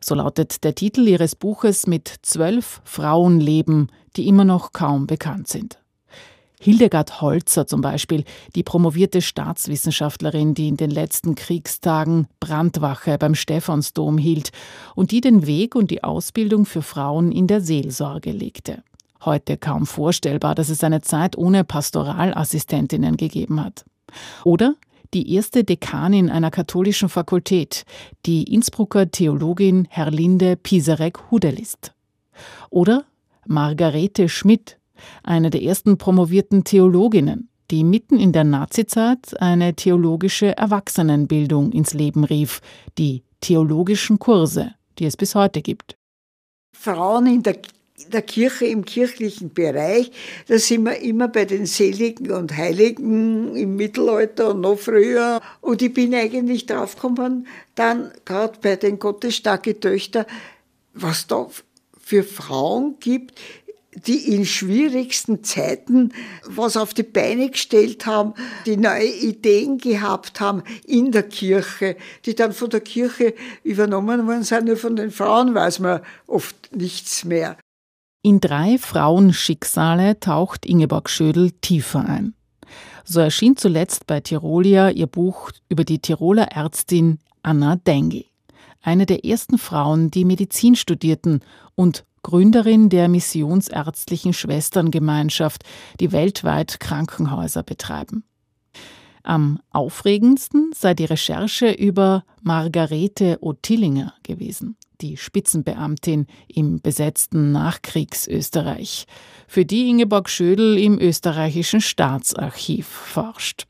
So 0.00 0.14
lautet 0.14 0.64
der 0.64 0.74
Titel 0.74 1.06
ihres 1.06 1.36
Buches 1.36 1.86
mit 1.86 2.10
zwölf 2.22 2.80
Frauenleben, 2.84 3.92
die 4.16 4.26
immer 4.26 4.46
noch 4.46 4.72
kaum 4.72 5.06
bekannt 5.06 5.48
sind. 5.48 5.78
Hildegard 6.58 7.20
Holzer 7.20 7.66
zum 7.66 7.80
Beispiel, 7.80 8.24
die 8.54 8.62
promovierte 8.62 9.20
Staatswissenschaftlerin, 9.20 10.54
die 10.54 10.68
in 10.68 10.76
den 10.76 10.90
letzten 10.90 11.34
Kriegstagen 11.34 12.28
Brandwache 12.40 13.18
beim 13.18 13.34
Stephansdom 13.34 14.18
hielt 14.18 14.50
und 14.94 15.10
die 15.10 15.20
den 15.20 15.46
Weg 15.46 15.74
und 15.74 15.90
die 15.90 16.02
Ausbildung 16.02 16.64
für 16.64 16.82
Frauen 16.82 17.30
in 17.30 17.46
der 17.46 17.60
Seelsorge 17.60 18.32
legte. 18.32 18.82
Heute 19.24 19.56
kaum 19.56 19.86
vorstellbar, 19.86 20.54
dass 20.54 20.68
es 20.68 20.84
eine 20.84 21.02
Zeit 21.02 21.36
ohne 21.36 21.64
Pastoralassistentinnen 21.64 23.16
gegeben 23.16 23.62
hat. 23.62 23.84
Oder 24.44 24.76
die 25.14 25.34
erste 25.34 25.64
Dekanin 25.64 26.30
einer 26.30 26.50
katholischen 26.50 27.08
Fakultät, 27.08 27.84
die 28.24 28.44
Innsbrucker 28.52 29.10
Theologin 29.10 29.86
Herlinde 29.90 30.56
Piserek-Hudelist. 30.56 31.92
Oder 32.70 33.04
Margarete 33.46 34.28
Schmidt, 34.28 34.78
eine 35.22 35.50
der 35.50 35.62
ersten 35.62 35.98
promovierten 35.98 36.64
Theologinnen, 36.64 37.48
die 37.70 37.84
mitten 37.84 38.18
in 38.18 38.32
der 38.32 38.44
Nazizeit 38.44 39.40
eine 39.40 39.74
theologische 39.74 40.56
Erwachsenenbildung 40.56 41.72
ins 41.72 41.94
Leben 41.94 42.24
rief, 42.24 42.60
die 42.98 43.22
theologischen 43.40 44.18
Kurse, 44.18 44.74
die 44.98 45.06
es 45.06 45.16
bis 45.16 45.34
heute 45.34 45.62
gibt. 45.62 45.96
Frauen 46.72 47.26
in 47.26 47.42
der 47.42 47.56
der 48.08 48.22
Kirche 48.22 48.66
im 48.66 48.84
kirchlichen 48.84 49.52
Bereich, 49.52 50.10
da 50.48 50.58
sind 50.58 50.84
wir 50.84 50.98
immer 50.98 51.28
bei 51.28 51.44
den 51.44 51.66
Seligen 51.66 52.30
und 52.30 52.56
Heiligen 52.56 53.56
im 53.56 53.76
Mittelalter 53.76 54.50
und 54.50 54.60
noch 54.60 54.78
früher. 54.78 55.40
Und 55.60 55.82
ich 55.82 55.94
bin 55.94 56.14
eigentlich 56.14 56.66
draufgekommen, 56.66 57.46
dann 57.74 58.12
gerade 58.24 58.58
bei 58.60 58.76
den 58.76 58.98
gottesstarken 58.98 59.80
Töchtern, 59.80 60.26
was 60.92 61.26
da 61.26 61.48
für 61.98 62.22
Frauen 62.22 62.96
gibt, 63.00 63.38
die 64.06 64.34
in 64.34 64.44
schwierigsten 64.44 65.42
Zeiten 65.42 66.12
was 66.46 66.76
auf 66.76 66.94
die 66.94 67.02
Beine 67.02 67.50
gestellt 67.50 68.06
haben, 68.06 68.34
die 68.66 68.76
neue 68.76 69.06
Ideen 69.06 69.78
gehabt 69.78 70.40
haben 70.40 70.62
in 70.86 71.12
der 71.12 71.22
Kirche, 71.22 71.96
die 72.24 72.34
dann 72.34 72.52
von 72.52 72.70
der 72.70 72.80
Kirche 72.80 73.34
übernommen 73.62 74.26
worden 74.26 74.42
sind. 74.42 74.66
Nur 74.66 74.76
von 74.76 74.96
den 74.96 75.10
Frauen 75.10 75.54
weiß 75.54 75.80
man 75.80 76.00
oft 76.26 76.74
nichts 76.74 77.24
mehr. 77.24 77.56
In 78.22 78.40
drei 78.40 78.76
Frauenschicksale 78.78 80.18
taucht 80.18 80.66
Ingeborg 80.66 81.08
Schödel 81.08 81.52
tiefer 81.52 82.04
ein. 82.06 82.34
So 83.04 83.20
erschien 83.20 83.56
zuletzt 83.56 84.08
bei 84.08 84.20
Tirolia 84.20 84.90
ihr 84.90 85.06
Buch 85.06 85.52
über 85.68 85.84
die 85.84 86.00
Tiroler 86.00 86.48
Ärztin 86.48 87.20
Anna 87.42 87.76
Dengel, 87.76 88.24
eine 88.82 89.06
der 89.06 89.24
ersten 89.24 89.58
Frauen, 89.58 90.10
die 90.10 90.24
Medizin 90.24 90.74
studierten 90.74 91.40
und 91.76 92.04
Gründerin 92.26 92.88
der 92.88 93.06
Missionsärztlichen 93.06 94.32
Schwesterngemeinschaft, 94.32 95.62
die 96.00 96.10
weltweit 96.10 96.80
Krankenhäuser 96.80 97.62
betreiben. 97.62 98.24
Am 99.22 99.60
aufregendsten 99.70 100.72
sei 100.74 100.94
die 100.94 101.04
Recherche 101.04 101.70
über 101.70 102.24
Margarete 102.42 103.38
Ottillinger 103.42 104.12
gewesen, 104.24 104.76
die 105.00 105.16
Spitzenbeamtin 105.16 106.26
im 106.48 106.80
besetzten 106.80 107.52
Nachkriegsösterreich, 107.52 109.06
für 109.46 109.64
die 109.64 109.88
Ingeborg 109.88 110.28
Schödel 110.28 110.78
im 110.78 110.98
österreichischen 110.98 111.80
Staatsarchiv 111.80 112.88
forscht. 112.88 113.68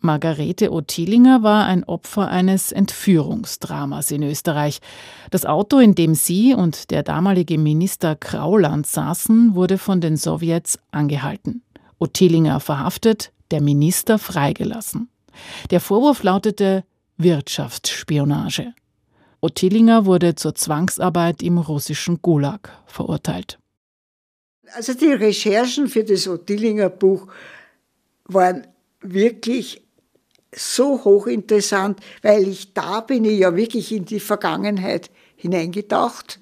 Margarete 0.00 0.70
Ottilinger 0.72 1.42
war 1.42 1.66
ein 1.66 1.82
Opfer 1.82 2.28
eines 2.28 2.70
Entführungsdramas 2.70 4.12
in 4.12 4.22
Österreich. 4.22 4.80
Das 5.30 5.44
Auto, 5.44 5.78
in 5.78 5.94
dem 5.94 6.14
sie 6.14 6.54
und 6.54 6.90
der 6.90 7.02
damalige 7.02 7.58
Minister 7.58 8.14
Krauland 8.14 8.86
saßen, 8.86 9.54
wurde 9.54 9.76
von 9.76 10.00
den 10.00 10.16
Sowjets 10.16 10.78
angehalten. 10.92 11.62
Ottilinger 11.98 12.60
verhaftet, 12.60 13.32
der 13.50 13.60
Minister 13.60 14.18
freigelassen. 14.18 15.08
Der 15.70 15.80
Vorwurf 15.80 16.22
lautete 16.22 16.84
Wirtschaftsspionage. 17.16 18.74
Ottilinger 19.40 20.06
wurde 20.06 20.36
zur 20.36 20.54
Zwangsarbeit 20.54 21.42
im 21.42 21.58
russischen 21.58 22.22
Gulag 22.22 22.70
verurteilt. 22.86 23.58
Also 24.74 24.94
die 24.94 25.12
Recherchen 25.12 25.88
für 25.88 26.04
das 26.04 26.28
Ottilinger 26.28 26.88
Buch 26.88 27.28
waren 28.24 28.66
wirklich 29.00 29.87
so 30.54 31.04
hochinteressant, 31.04 32.00
weil 32.22 32.48
ich 32.48 32.72
da 32.72 33.00
bin 33.00 33.24
ich 33.24 33.40
ja 33.40 33.54
wirklich 33.54 33.92
in 33.92 34.04
die 34.04 34.20
Vergangenheit 34.20 35.10
hineingetaucht. 35.36 36.40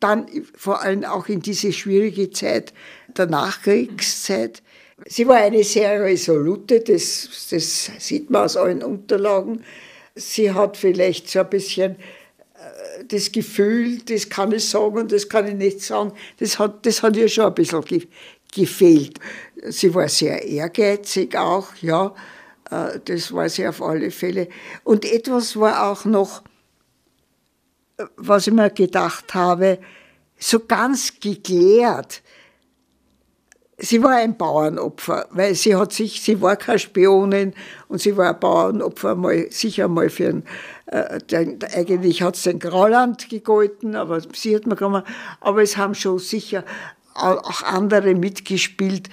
Dann 0.00 0.26
vor 0.54 0.82
allem 0.82 1.04
auch 1.04 1.28
in 1.28 1.40
diese 1.40 1.72
schwierige 1.72 2.30
Zeit 2.30 2.72
der 3.16 3.26
Nachkriegszeit. 3.26 4.62
Sie 5.06 5.26
war 5.26 5.36
eine 5.36 5.64
sehr 5.64 6.02
resolute, 6.02 6.80
das, 6.80 7.48
das 7.50 7.90
sieht 7.98 8.30
man 8.30 8.44
aus 8.44 8.56
allen 8.56 8.82
Unterlagen. 8.82 9.64
Sie 10.14 10.52
hat 10.52 10.76
vielleicht 10.76 11.30
so 11.30 11.40
ein 11.40 11.50
bisschen 11.50 11.92
äh, 11.92 13.04
das 13.06 13.32
Gefühl, 13.32 13.98
das 14.04 14.28
kann 14.28 14.52
ich 14.52 14.68
sagen 14.68 14.98
und 14.98 15.12
das 15.12 15.28
kann 15.28 15.46
ich 15.46 15.54
nicht 15.54 15.80
sagen, 15.80 16.12
das 16.38 16.58
hat, 16.58 16.84
das 16.84 17.02
hat 17.02 17.16
ihr 17.16 17.28
schon 17.28 17.46
ein 17.46 17.54
bisschen 17.54 17.84
ge 17.84 18.06
gefehlt. 18.52 19.20
Sie 19.68 19.94
war 19.94 20.08
sehr 20.08 20.42
ehrgeizig 20.42 21.36
auch, 21.36 21.68
ja, 21.82 22.14
das 23.04 23.32
war 23.32 23.48
sie 23.48 23.66
auf 23.66 23.82
alle 23.82 24.10
Fälle. 24.10 24.48
Und 24.84 25.04
etwas 25.04 25.58
war 25.58 25.90
auch 25.90 26.04
noch, 26.04 26.42
äh, 27.96 28.04
was 28.16 28.46
ich 28.46 28.52
mir 28.52 28.70
gedacht 28.70 29.34
habe, 29.34 29.78
so 30.38 30.60
ganz 30.60 31.18
geklärt 31.20 32.22
sie 33.78 34.02
war 34.02 34.16
ein 34.16 34.36
Bauernopfer, 34.36 35.28
weil 35.30 35.54
sie 35.54 35.74
hat 35.76 35.92
sich, 35.92 36.20
sie 36.20 36.40
war 36.42 36.56
keine 36.56 36.78
Spionin 36.78 37.54
und 37.86 38.00
sie 38.00 38.16
war 38.16 38.30
ein 38.30 38.40
Bauernopfer, 38.40 39.14
mal, 39.14 39.46
sicher 39.50 39.88
mal 39.88 40.10
für 40.10 40.28
ein, 40.28 40.42
äh, 40.86 41.18
den, 41.18 41.58
eigentlich 41.74 42.22
hat 42.22 42.36
es 42.36 42.42
den 42.42 42.58
Grauland 42.58 43.28
gegolten, 43.28 43.94
aber 43.94 44.20
sie 44.34 44.54
hat 44.56 44.66
mir 44.66 44.74
gekommen, 44.74 45.02
aber 45.40 45.62
es 45.62 45.76
haben 45.76 45.94
schon 45.94 46.18
sicher 46.18 46.64
auch 47.14 47.62
andere 47.62 48.14
mitgespielt. 48.14 49.08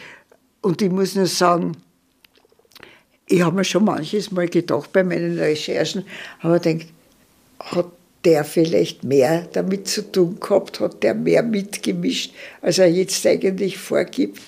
Und 0.62 0.82
ich 0.82 0.92
muss 0.92 1.16
nur 1.16 1.28
sagen, 1.28 1.78
ich 3.28 3.42
habe 3.42 3.56
mir 3.56 3.64
schon 3.64 3.86
manches 3.86 4.32
Mal 4.32 4.48
gedacht 4.48 4.92
bei 4.94 5.04
meinen 5.04 5.38
Recherchen, 5.38 6.06
aber 6.42 6.60
denkt, 6.60 6.88
hat 7.60 7.88
der 8.24 8.44
vielleicht 8.44 9.04
mehr 9.04 9.48
damit 9.54 9.88
zu 9.88 10.12
tun 10.12 10.40
gehabt, 10.40 10.80
hat 10.80 11.04
der 11.04 11.14
mehr 11.14 11.44
mitgemischt, 11.44 12.34
als 12.62 12.80
er 12.80 12.88
jetzt 12.88 13.26
eigentlich 13.26 13.78
vorgibt. 13.78 14.42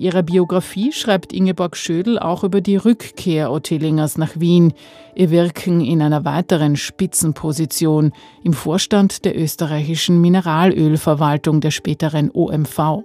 Ihrer 0.00 0.22
Biografie 0.22 0.92
schreibt 0.92 1.32
Ingeborg 1.32 1.76
Schödel 1.76 2.18
auch 2.18 2.42
über 2.42 2.62
die 2.62 2.76
Rückkehr 2.76 3.52
Ottillingers 3.52 4.16
nach 4.16 4.40
Wien, 4.40 4.72
ihr 5.14 5.30
Wirken 5.30 5.82
in 5.82 6.00
einer 6.00 6.24
weiteren 6.24 6.76
Spitzenposition 6.76 8.12
im 8.42 8.54
Vorstand 8.54 9.26
der 9.26 9.38
österreichischen 9.38 10.20
Mineralölverwaltung 10.20 11.60
der 11.60 11.70
späteren 11.70 12.30
OMV 12.32 13.04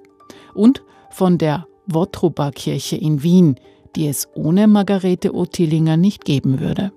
und 0.53 0.83
von 1.09 1.37
der 1.37 1.67
Wottruba-Kirche 1.87 2.95
in 2.95 3.21
Wien, 3.21 3.59
die 3.97 4.07
es 4.07 4.29
ohne 4.33 4.67
Margarete 4.67 5.35
Ottillinger 5.35 5.97
nicht 5.97 6.23
geben 6.23 6.61
würde. 6.61 6.93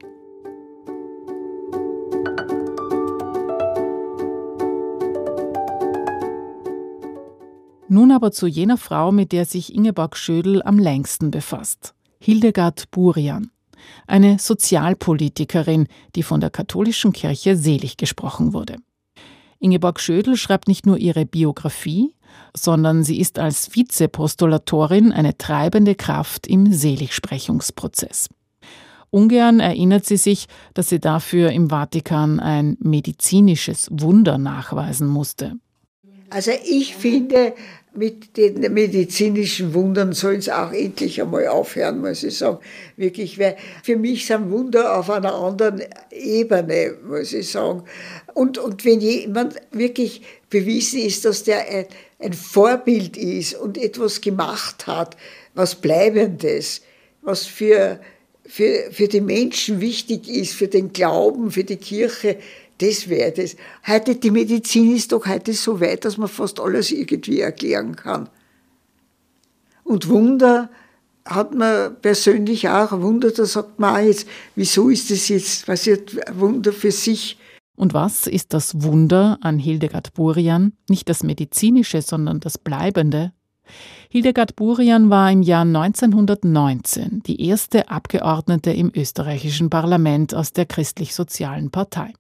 Nun 7.99 8.13
aber 8.13 8.31
zu 8.31 8.47
jener 8.47 8.77
Frau, 8.77 9.11
mit 9.11 9.33
der 9.33 9.45
sich 9.45 9.75
Ingeborg 9.75 10.17
Schödel 10.17 10.63
am 10.63 10.79
längsten 10.79 11.33
befasst. 11.33 11.95
Hildegard 12.21 12.93
Burian. 12.93 13.51
Eine 14.07 14.39
Sozialpolitikerin, 14.39 15.89
die 16.15 16.23
von 16.23 16.41
der 16.41 16.51
katholischen 16.51 17.13
Kirche 17.13 17.57
selig 17.57 17.97
gesprochen 17.97 18.53
wurde. 18.53 18.77
Ingeborg 19.59 19.99
Schödel 19.99 20.37
schreibt 20.37 20.69
nicht 20.69 20.87
nur 20.87 20.97
ihre 20.97 21.27
Biografie, 21.27 22.15
sondern 22.57 23.03
sie 23.03 23.19
ist 23.19 23.41
als 23.41 23.75
Vizepostulatorin 23.75 25.11
eine 25.11 25.37
treibende 25.37 25.97
Kraft 25.97 26.47
im 26.47 26.73
Seligsprechungsprozess. 26.73 28.29
Ungern 29.11 29.59
erinnert 29.59 30.07
sie 30.07 30.19
sich, 30.19 30.47
dass 30.73 30.89
sie 30.89 31.01
dafür 31.01 31.51
im 31.51 31.71
Vatikan 31.71 32.39
ein 32.39 32.77
medizinisches 32.79 33.89
Wunder 33.91 34.39
nachweisen 34.39 35.09
musste. 35.09 35.57
Also 36.31 36.51
ich 36.65 36.95
finde, 36.95 37.55
mit 37.95 38.37
den 38.37 38.73
medizinischen 38.73 39.75
Wundern 39.75 40.13
soll 40.13 40.37
es 40.37 40.49
auch 40.49 40.73
endlich 40.73 41.21
einmal 41.21 41.49
aufhören, 41.49 42.01
muss 42.01 42.23
ich 42.23 42.39
sagen. 42.39 42.59
Wirklich, 42.97 43.39
weil 43.39 43.57
für 43.83 43.97
mich 43.97 44.27
sind 44.27 44.51
Wunder 44.51 44.97
auf 44.99 45.11
einer 45.11 45.35
anderen 45.35 45.83
Ebene, 46.11 46.95
muss 47.07 47.33
ich 47.33 47.51
sagen. 47.51 47.85
Und, 48.35 48.59
und 48.59 48.85
wenn 48.85 49.01
jemand 49.01 49.57
wirklich 49.73 50.23
bewiesen 50.51 51.01
ist, 51.01 51.25
dass 51.25 51.45
der 51.45 51.69
ein, 51.69 51.87
ein 52.19 52.33
Vorbild 52.33 53.17
ist 53.17 53.55
und 53.55 53.79
etwas 53.79 54.21
gemacht 54.21 54.87
hat, 54.87 55.17
was 55.55 55.75
Bleibendes, 55.75 56.83
was 57.23 57.47
für, 57.47 58.01
für, 58.45 58.91
für 58.93 59.09
die 59.09 59.21
Menschen 59.21 59.81
wichtig 59.81 60.29
ist, 60.29 60.55
für 60.55 60.69
den 60.69 60.93
Glauben, 60.93 61.51
für 61.51 61.65
die 61.65 61.77
Kirche, 61.77 62.39
das 62.79 63.09
wäre 63.09 63.33
das. 63.33 63.57
Heute, 63.87 64.17
die 64.17 64.31
Medizin 64.31 64.95
ist 64.95 65.13
doch 65.13 65.27
heute 65.27 65.53
so 65.53 65.81
weit, 65.81 66.05
dass 66.05 66.17
man 66.17 66.29
fast 66.29 66.61
alles 66.61 66.91
irgendwie 66.91 67.41
erklären 67.41 67.97
kann. 67.97 68.29
Und 69.85 70.09
Wunder 70.09 70.71
hat 71.25 71.55
man 71.55 71.97
persönlich 72.01 72.69
auch, 72.69 72.93
Wunder, 73.01 73.31
da 73.31 73.45
sagt 73.45 73.79
man 73.79 73.97
auch 73.97 74.07
jetzt, 74.07 74.27
wieso 74.55 74.89
ist 74.89 75.11
das 75.11 75.29
jetzt, 75.29 75.69
ein 75.69 76.41
Wunder 76.41 76.73
für 76.73 76.93
sich? 76.93 77.39
Und 77.77 77.95
was 77.95 78.27
ist 78.27 78.53
das 78.55 78.83
Wunder 78.83 79.39
an 79.41 79.59
Hildegard 79.59 80.15
Burian? 80.15 80.73
Nicht 80.89 81.09
das 81.09 81.23
medizinische, 81.23 82.03
sondern 82.03 82.41
das 82.41 82.59
bleibende. 82.59 83.33
Hildegard 84.11 84.57
Burian 84.57 85.11
war 85.11 85.31
im 85.31 85.43
Jahr 85.43 85.63
1919 85.63 87.23
die 87.25 87.47
erste 87.47 87.89
Abgeordnete 87.89 88.73
im 88.73 88.91
österreichischen 88.95 89.71
Parlament 89.71 90.35
aus 90.35 90.53
der 90.53 90.67
christlich-sozialen 90.67 91.71
Partei. 91.71 92.15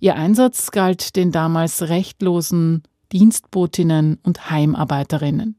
Ihr 0.00 0.14
Einsatz 0.16 0.70
galt 0.70 1.16
den 1.16 1.32
damals 1.32 1.88
rechtlosen 1.88 2.82
Dienstbotinnen 3.12 4.18
und 4.22 4.50
Heimarbeiterinnen. 4.50 5.58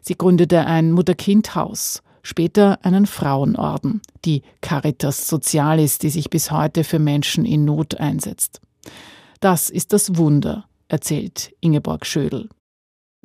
Sie 0.00 0.16
gründete 0.16 0.66
ein 0.66 0.92
Mutter-Kind-Haus, 0.92 2.02
später 2.22 2.84
einen 2.84 3.06
Frauenorden, 3.06 4.00
die 4.24 4.42
Caritas 4.60 5.28
Socialis, 5.28 5.98
die 5.98 6.10
sich 6.10 6.30
bis 6.30 6.50
heute 6.50 6.84
für 6.84 6.98
Menschen 6.98 7.44
in 7.44 7.64
Not 7.64 7.96
einsetzt. 7.96 8.60
Das 9.40 9.68
ist 9.68 9.92
das 9.92 10.16
Wunder, 10.16 10.66
erzählt 10.88 11.52
Ingeborg 11.60 12.06
Schödel 12.06 12.48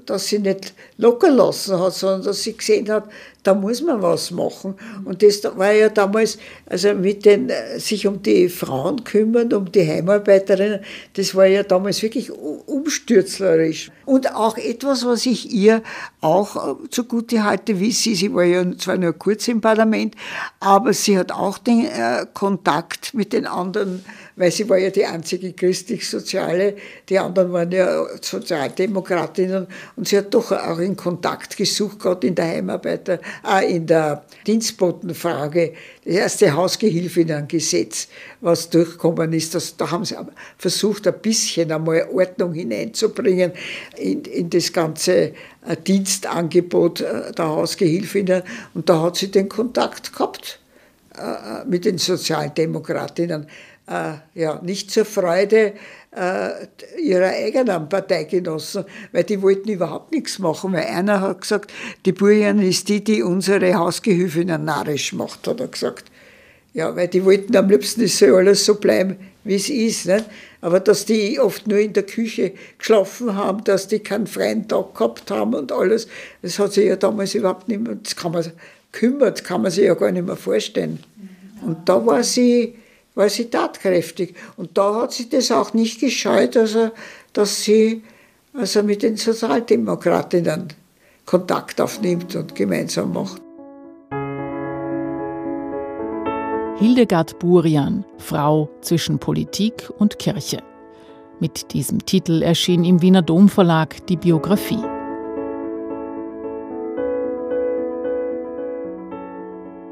dass 0.05 0.27
sie 0.27 0.39
nicht 0.39 0.73
locker 0.97 1.31
lassen 1.31 1.79
hat, 1.79 1.93
sondern 1.93 2.23
dass 2.23 2.43
sie 2.43 2.55
gesehen 2.55 2.89
hat, 2.89 3.05
da 3.43 3.55
muss 3.55 3.81
man 3.81 4.01
was 4.01 4.31
machen. 4.31 4.75
Und 5.03 5.23
das 5.23 5.43
war 5.43 5.71
ja 5.71 5.89
damals, 5.89 6.37
also 6.67 6.93
mit 6.93 7.25
den, 7.25 7.49
äh, 7.49 7.79
sich 7.79 8.05
um 8.05 8.21
die 8.21 8.49
Frauen 8.49 9.03
kümmern, 9.03 9.51
um 9.53 9.71
die 9.71 9.87
Heimarbeiterinnen, 9.87 10.81
das 11.13 11.33
war 11.33 11.47
ja 11.47 11.63
damals 11.63 12.03
wirklich 12.03 12.31
umstürzlerisch. 12.31 13.91
Und 14.05 14.35
auch 14.35 14.57
etwas, 14.57 15.05
was 15.05 15.25
ich 15.25 15.51
ihr 15.51 15.81
auch 16.21 16.55
äh, 16.55 16.89
zugute 16.89 17.43
halte, 17.43 17.79
wie 17.79 17.91
sie, 17.91 18.15
sie 18.15 18.33
war 18.33 18.43
ja 18.43 18.63
zwar 18.77 18.97
nur 18.97 19.13
kurz 19.13 19.47
im 19.47 19.61
Parlament, 19.61 20.15
aber 20.59 20.93
sie 20.93 21.17
hat 21.17 21.31
auch 21.31 21.57
den 21.57 21.85
äh, 21.85 22.25
Kontakt 22.33 23.13
mit 23.13 23.33
den 23.33 23.47
anderen 23.47 24.05
weil 24.41 24.49
sie 24.49 24.67
war 24.67 24.79
ja 24.79 24.89
die 24.89 25.05
einzige 25.05 25.53
christlich-soziale, 25.53 26.75
die 27.07 27.19
anderen 27.19 27.53
waren 27.53 27.71
ja 27.71 28.07
Sozialdemokratinnen 28.19 29.67
und 29.95 30.07
sie 30.07 30.17
hat 30.17 30.33
doch 30.33 30.51
auch 30.51 30.79
in 30.79 30.95
Kontakt 30.95 31.55
gesucht, 31.55 31.99
gerade 31.99 32.25
in 32.25 32.33
der 32.33 32.47
Heimarbeiter, 32.47 33.19
äh, 33.47 33.75
in 33.75 33.85
der 33.85 34.25
Dienstbotenfrage, 34.47 35.73
das 36.03 36.15
erste 36.15 36.55
Hausgehilfinnengesetz, 36.55 38.07
was 38.39 38.67
durchgekommen 38.71 39.31
ist, 39.33 39.53
das, 39.53 39.77
da 39.77 39.91
haben 39.91 40.05
sie 40.05 40.15
versucht, 40.57 41.07
ein 41.07 41.21
bisschen 41.21 41.71
einmal 41.71 42.07
Ordnung 42.11 42.53
hineinzubringen 42.53 43.51
in, 43.95 44.23
in 44.23 44.49
das 44.49 44.73
ganze 44.73 45.13
äh, 45.13 45.33
Dienstangebot 45.85 47.01
äh, 47.01 47.31
der 47.31 47.47
Hausgehilfinnen. 47.47 48.41
Und 48.73 48.89
da 48.89 49.03
hat 49.03 49.17
sie 49.17 49.29
den 49.29 49.47
Kontakt 49.47 50.11
gehabt 50.11 50.59
äh, 51.15 51.65
mit 51.67 51.85
den 51.85 51.99
Sozialdemokratinnen 51.99 53.45
äh, 53.91 54.39
ja, 54.39 54.59
nicht 54.63 54.91
zur 54.91 55.05
Freude 55.05 55.73
äh, 56.15 56.49
ihrer 57.01 57.29
eigenen 57.29 57.89
Parteigenossen, 57.89 58.85
weil 59.11 59.23
die 59.23 59.41
wollten 59.41 59.69
überhaupt 59.69 60.11
nichts 60.11 60.39
machen, 60.39 60.73
weil 60.73 60.85
einer 60.85 61.21
hat 61.21 61.41
gesagt, 61.41 61.71
die 62.05 62.11
Burjan 62.11 62.59
ist 62.59 62.87
die, 62.89 63.03
die 63.03 63.21
unsere 63.21 63.73
Hausgehilfinnen 63.75 64.63
narrisch 64.63 65.13
macht, 65.13 65.47
hat 65.47 65.59
er 65.59 65.67
gesagt. 65.67 66.05
Ja, 66.73 66.95
weil 66.95 67.09
die 67.09 67.25
wollten 67.25 67.55
am 67.57 67.69
liebsten, 67.69 68.03
es 68.03 68.17
soll 68.17 68.33
alles 68.33 68.65
so 68.65 68.75
bleiben, 68.75 69.17
wie 69.43 69.55
es 69.55 69.69
ist. 69.69 70.05
Nicht? 70.05 70.25
Aber 70.61 70.79
dass 70.79 71.05
die 71.05 71.37
oft 71.37 71.67
nur 71.67 71.79
in 71.79 71.91
der 71.91 72.03
Küche 72.03 72.53
geschlafen 72.77 73.35
haben, 73.35 73.63
dass 73.65 73.89
die 73.89 73.99
keinen 73.99 74.25
freien 74.25 74.69
Tag 74.69 74.93
gehabt 74.95 75.29
haben 75.31 75.53
und 75.53 75.73
alles, 75.73 76.07
das 76.41 76.59
hat 76.59 76.71
sich 76.71 76.85
ja 76.85 76.95
damals 76.95 77.35
überhaupt 77.35 77.67
nicht 77.67 77.81
mehr, 77.81 77.95
das 77.95 78.15
kann 78.15 78.31
man, 78.31 78.45
kümmert, 78.93 79.43
kann 79.43 79.63
man 79.63 79.71
sich 79.71 79.85
ja 79.85 79.95
gar 79.95 80.11
nicht 80.11 80.25
mehr 80.25 80.37
vorstellen. 80.37 80.99
Und 81.61 81.89
da 81.89 82.05
war 82.05 82.23
sie, 82.23 82.75
war 83.15 83.29
sie 83.29 83.49
tatkräftig. 83.49 84.35
Und 84.57 84.77
da 84.77 84.95
hat 84.95 85.13
sie 85.13 85.29
das 85.29 85.51
auch 85.51 85.73
nicht 85.73 85.99
gescheut, 85.99 86.55
also, 86.57 86.91
dass 87.33 87.63
sie 87.63 88.03
also 88.53 88.83
mit 88.83 89.03
den 89.03 89.17
Sozialdemokratinnen 89.17 90.73
Kontakt 91.25 91.79
aufnimmt 91.79 92.35
und 92.35 92.55
gemeinsam 92.55 93.13
macht. 93.13 93.41
Hildegard 96.77 97.37
Burian, 97.39 98.03
Frau 98.17 98.69
zwischen 98.81 99.19
Politik 99.19 99.89
und 99.99 100.17
Kirche. 100.17 100.63
Mit 101.39 101.73
diesem 101.73 102.05
Titel 102.05 102.41
erschien 102.41 102.83
im 102.83 103.01
Wiener 103.01 103.21
Domverlag 103.21 104.05
die 104.07 104.17
Biografie. 104.17 104.83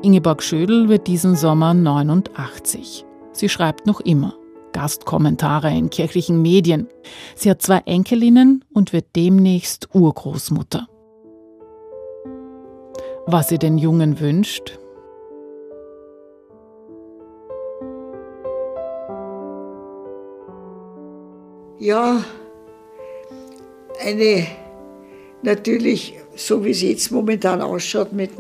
Ingeborg 0.02 0.42
Schödel 0.42 0.90
wird 0.90 1.08
diesen 1.08 1.36
Sommer 1.36 1.74
89. 1.74 3.06
Sie 3.32 3.50
schreibt 3.50 3.86
noch 3.86 4.00
immer 4.00 4.36
Gastkommentare 4.74 5.70
in 5.70 5.90
kirchlichen 5.90 6.42
Medien. 6.42 6.88
Sie 7.36 7.50
hat 7.50 7.62
zwei 7.62 7.80
Enkelinnen 7.86 8.64
und 8.74 8.94
wird 8.94 9.16
demnächst 9.16 9.90
Urgroßmutter. 9.94 10.88
Was 13.26 13.50
sie 13.50 13.58
den 13.58 13.78
Jungen 13.78 14.20
wünscht? 14.20 14.80
Ja, 21.80 22.24
eine 24.04 24.48
natürlich, 25.44 26.18
so 26.36 26.66
wie 26.66 26.72
es 26.72 26.82
jetzt 26.82 27.12
momentan 27.12 27.62
ausschaut, 27.62 28.12
mit, 28.12 28.32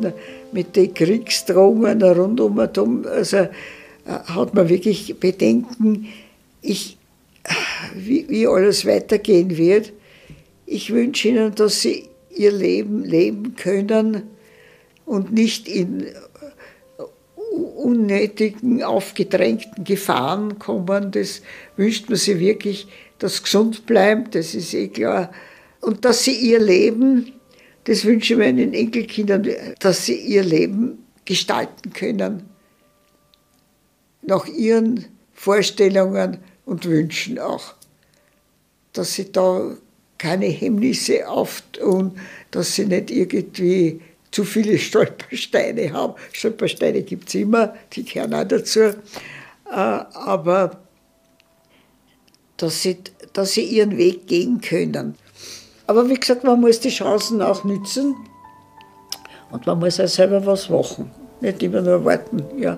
mit 0.52 0.76
den 0.76 0.94
Kriegsdrohungen 0.94 2.02
rundum, 2.02 2.60
also 2.60 3.38
äh, 3.38 3.50
hat 4.10 4.54
man 4.54 4.70
wirklich 4.70 5.16
Bedenken, 5.20 6.08
ich, 6.62 6.98
wie, 7.96 8.28
wie 8.30 8.48
alles 8.48 8.86
weitergehen 8.86 9.58
wird. 9.58 9.94
Ich 10.66 10.92
wünsche 10.92 11.30
Ihnen, 11.30 11.56
dass 11.56 11.82
Sie 11.82 12.10
Ihr 12.36 12.52
Leben 12.52 13.04
leben 13.04 13.56
können 13.56 14.24
und 15.06 15.32
nicht 15.32 15.68
in 15.68 16.04
äh, 16.04 16.12
unnötigen, 17.78 18.84
aufgedrängten 18.84 19.84
Gefahren 19.84 20.60
kommen. 20.60 21.12
Das 21.12 21.42
wünscht 21.76 22.10
man 22.10 22.18
sich 22.18 22.40
wirklich, 22.40 22.88
dass 23.18 23.44
gesund 23.44 23.86
bleibt, 23.86 24.36
das 24.36 24.54
ist 24.56 24.74
eh 24.74 24.88
klar. 24.88 25.32
Und 25.82 26.06
dass 26.06 26.24
sie 26.24 26.36
ihr 26.36 26.60
Leben, 26.60 27.34
das 27.86 28.06
wünsche 28.06 28.34
ich 28.34 28.40
meinen 28.40 28.74
Enkelkindern, 28.74 29.48
dass 29.80 30.06
sie 30.06 30.16
ihr 30.16 30.44
Leben 30.44 31.00
gestalten 31.26 31.92
können 31.94 32.49
nach 34.22 34.46
ihren 34.48 35.06
Vorstellungen 35.34 36.40
und 36.66 36.86
Wünschen 36.86 37.40
auch. 37.40 37.74
Dass 38.94 39.14
sie 39.14 39.32
da 39.32 39.76
keine 40.18 40.48
Hemmnisse 40.48 41.28
auftun, 41.28 42.20
dass 42.52 42.76
sie 42.76 42.86
nicht 42.86 43.10
irgendwie 43.10 44.02
zu 44.32 44.44
viele 44.44 44.78
Stolpersteine 44.78 45.92
haben. 45.94 46.14
Stolpersteine 46.34 47.02
gibt 47.02 47.30
es 47.30 47.36
immer, 47.36 47.74
die 47.94 48.04
gehören 48.04 48.34
auch 48.34 48.44
dazu. 48.44 48.80
Äh, 48.80 48.94
aber 49.72 50.80
dass 52.58 52.82
sie, 52.82 52.98
dass 53.34 53.54
sie 53.54 53.64
ihren 53.64 53.98
Weg 53.98 54.28
gehen 54.28 54.62
können. 54.62 55.16
Aber 55.88 56.08
wie 56.10 56.16
gesagt, 56.16 56.44
man 56.44 56.60
muss 56.60 56.80
die 56.80 56.90
Chancen 56.90 57.42
auch 57.42 57.64
nützen 57.64 58.16
und 59.52 59.66
man 59.66 59.80
muss 59.80 60.00
auch 60.00 60.08
selber 60.08 60.46
was 60.46 60.70
machen. 60.70 61.10
Nicht 61.42 61.64
immer 61.64 61.82
nur 61.82 62.04
warten. 62.04 62.44
Ja. 62.58 62.78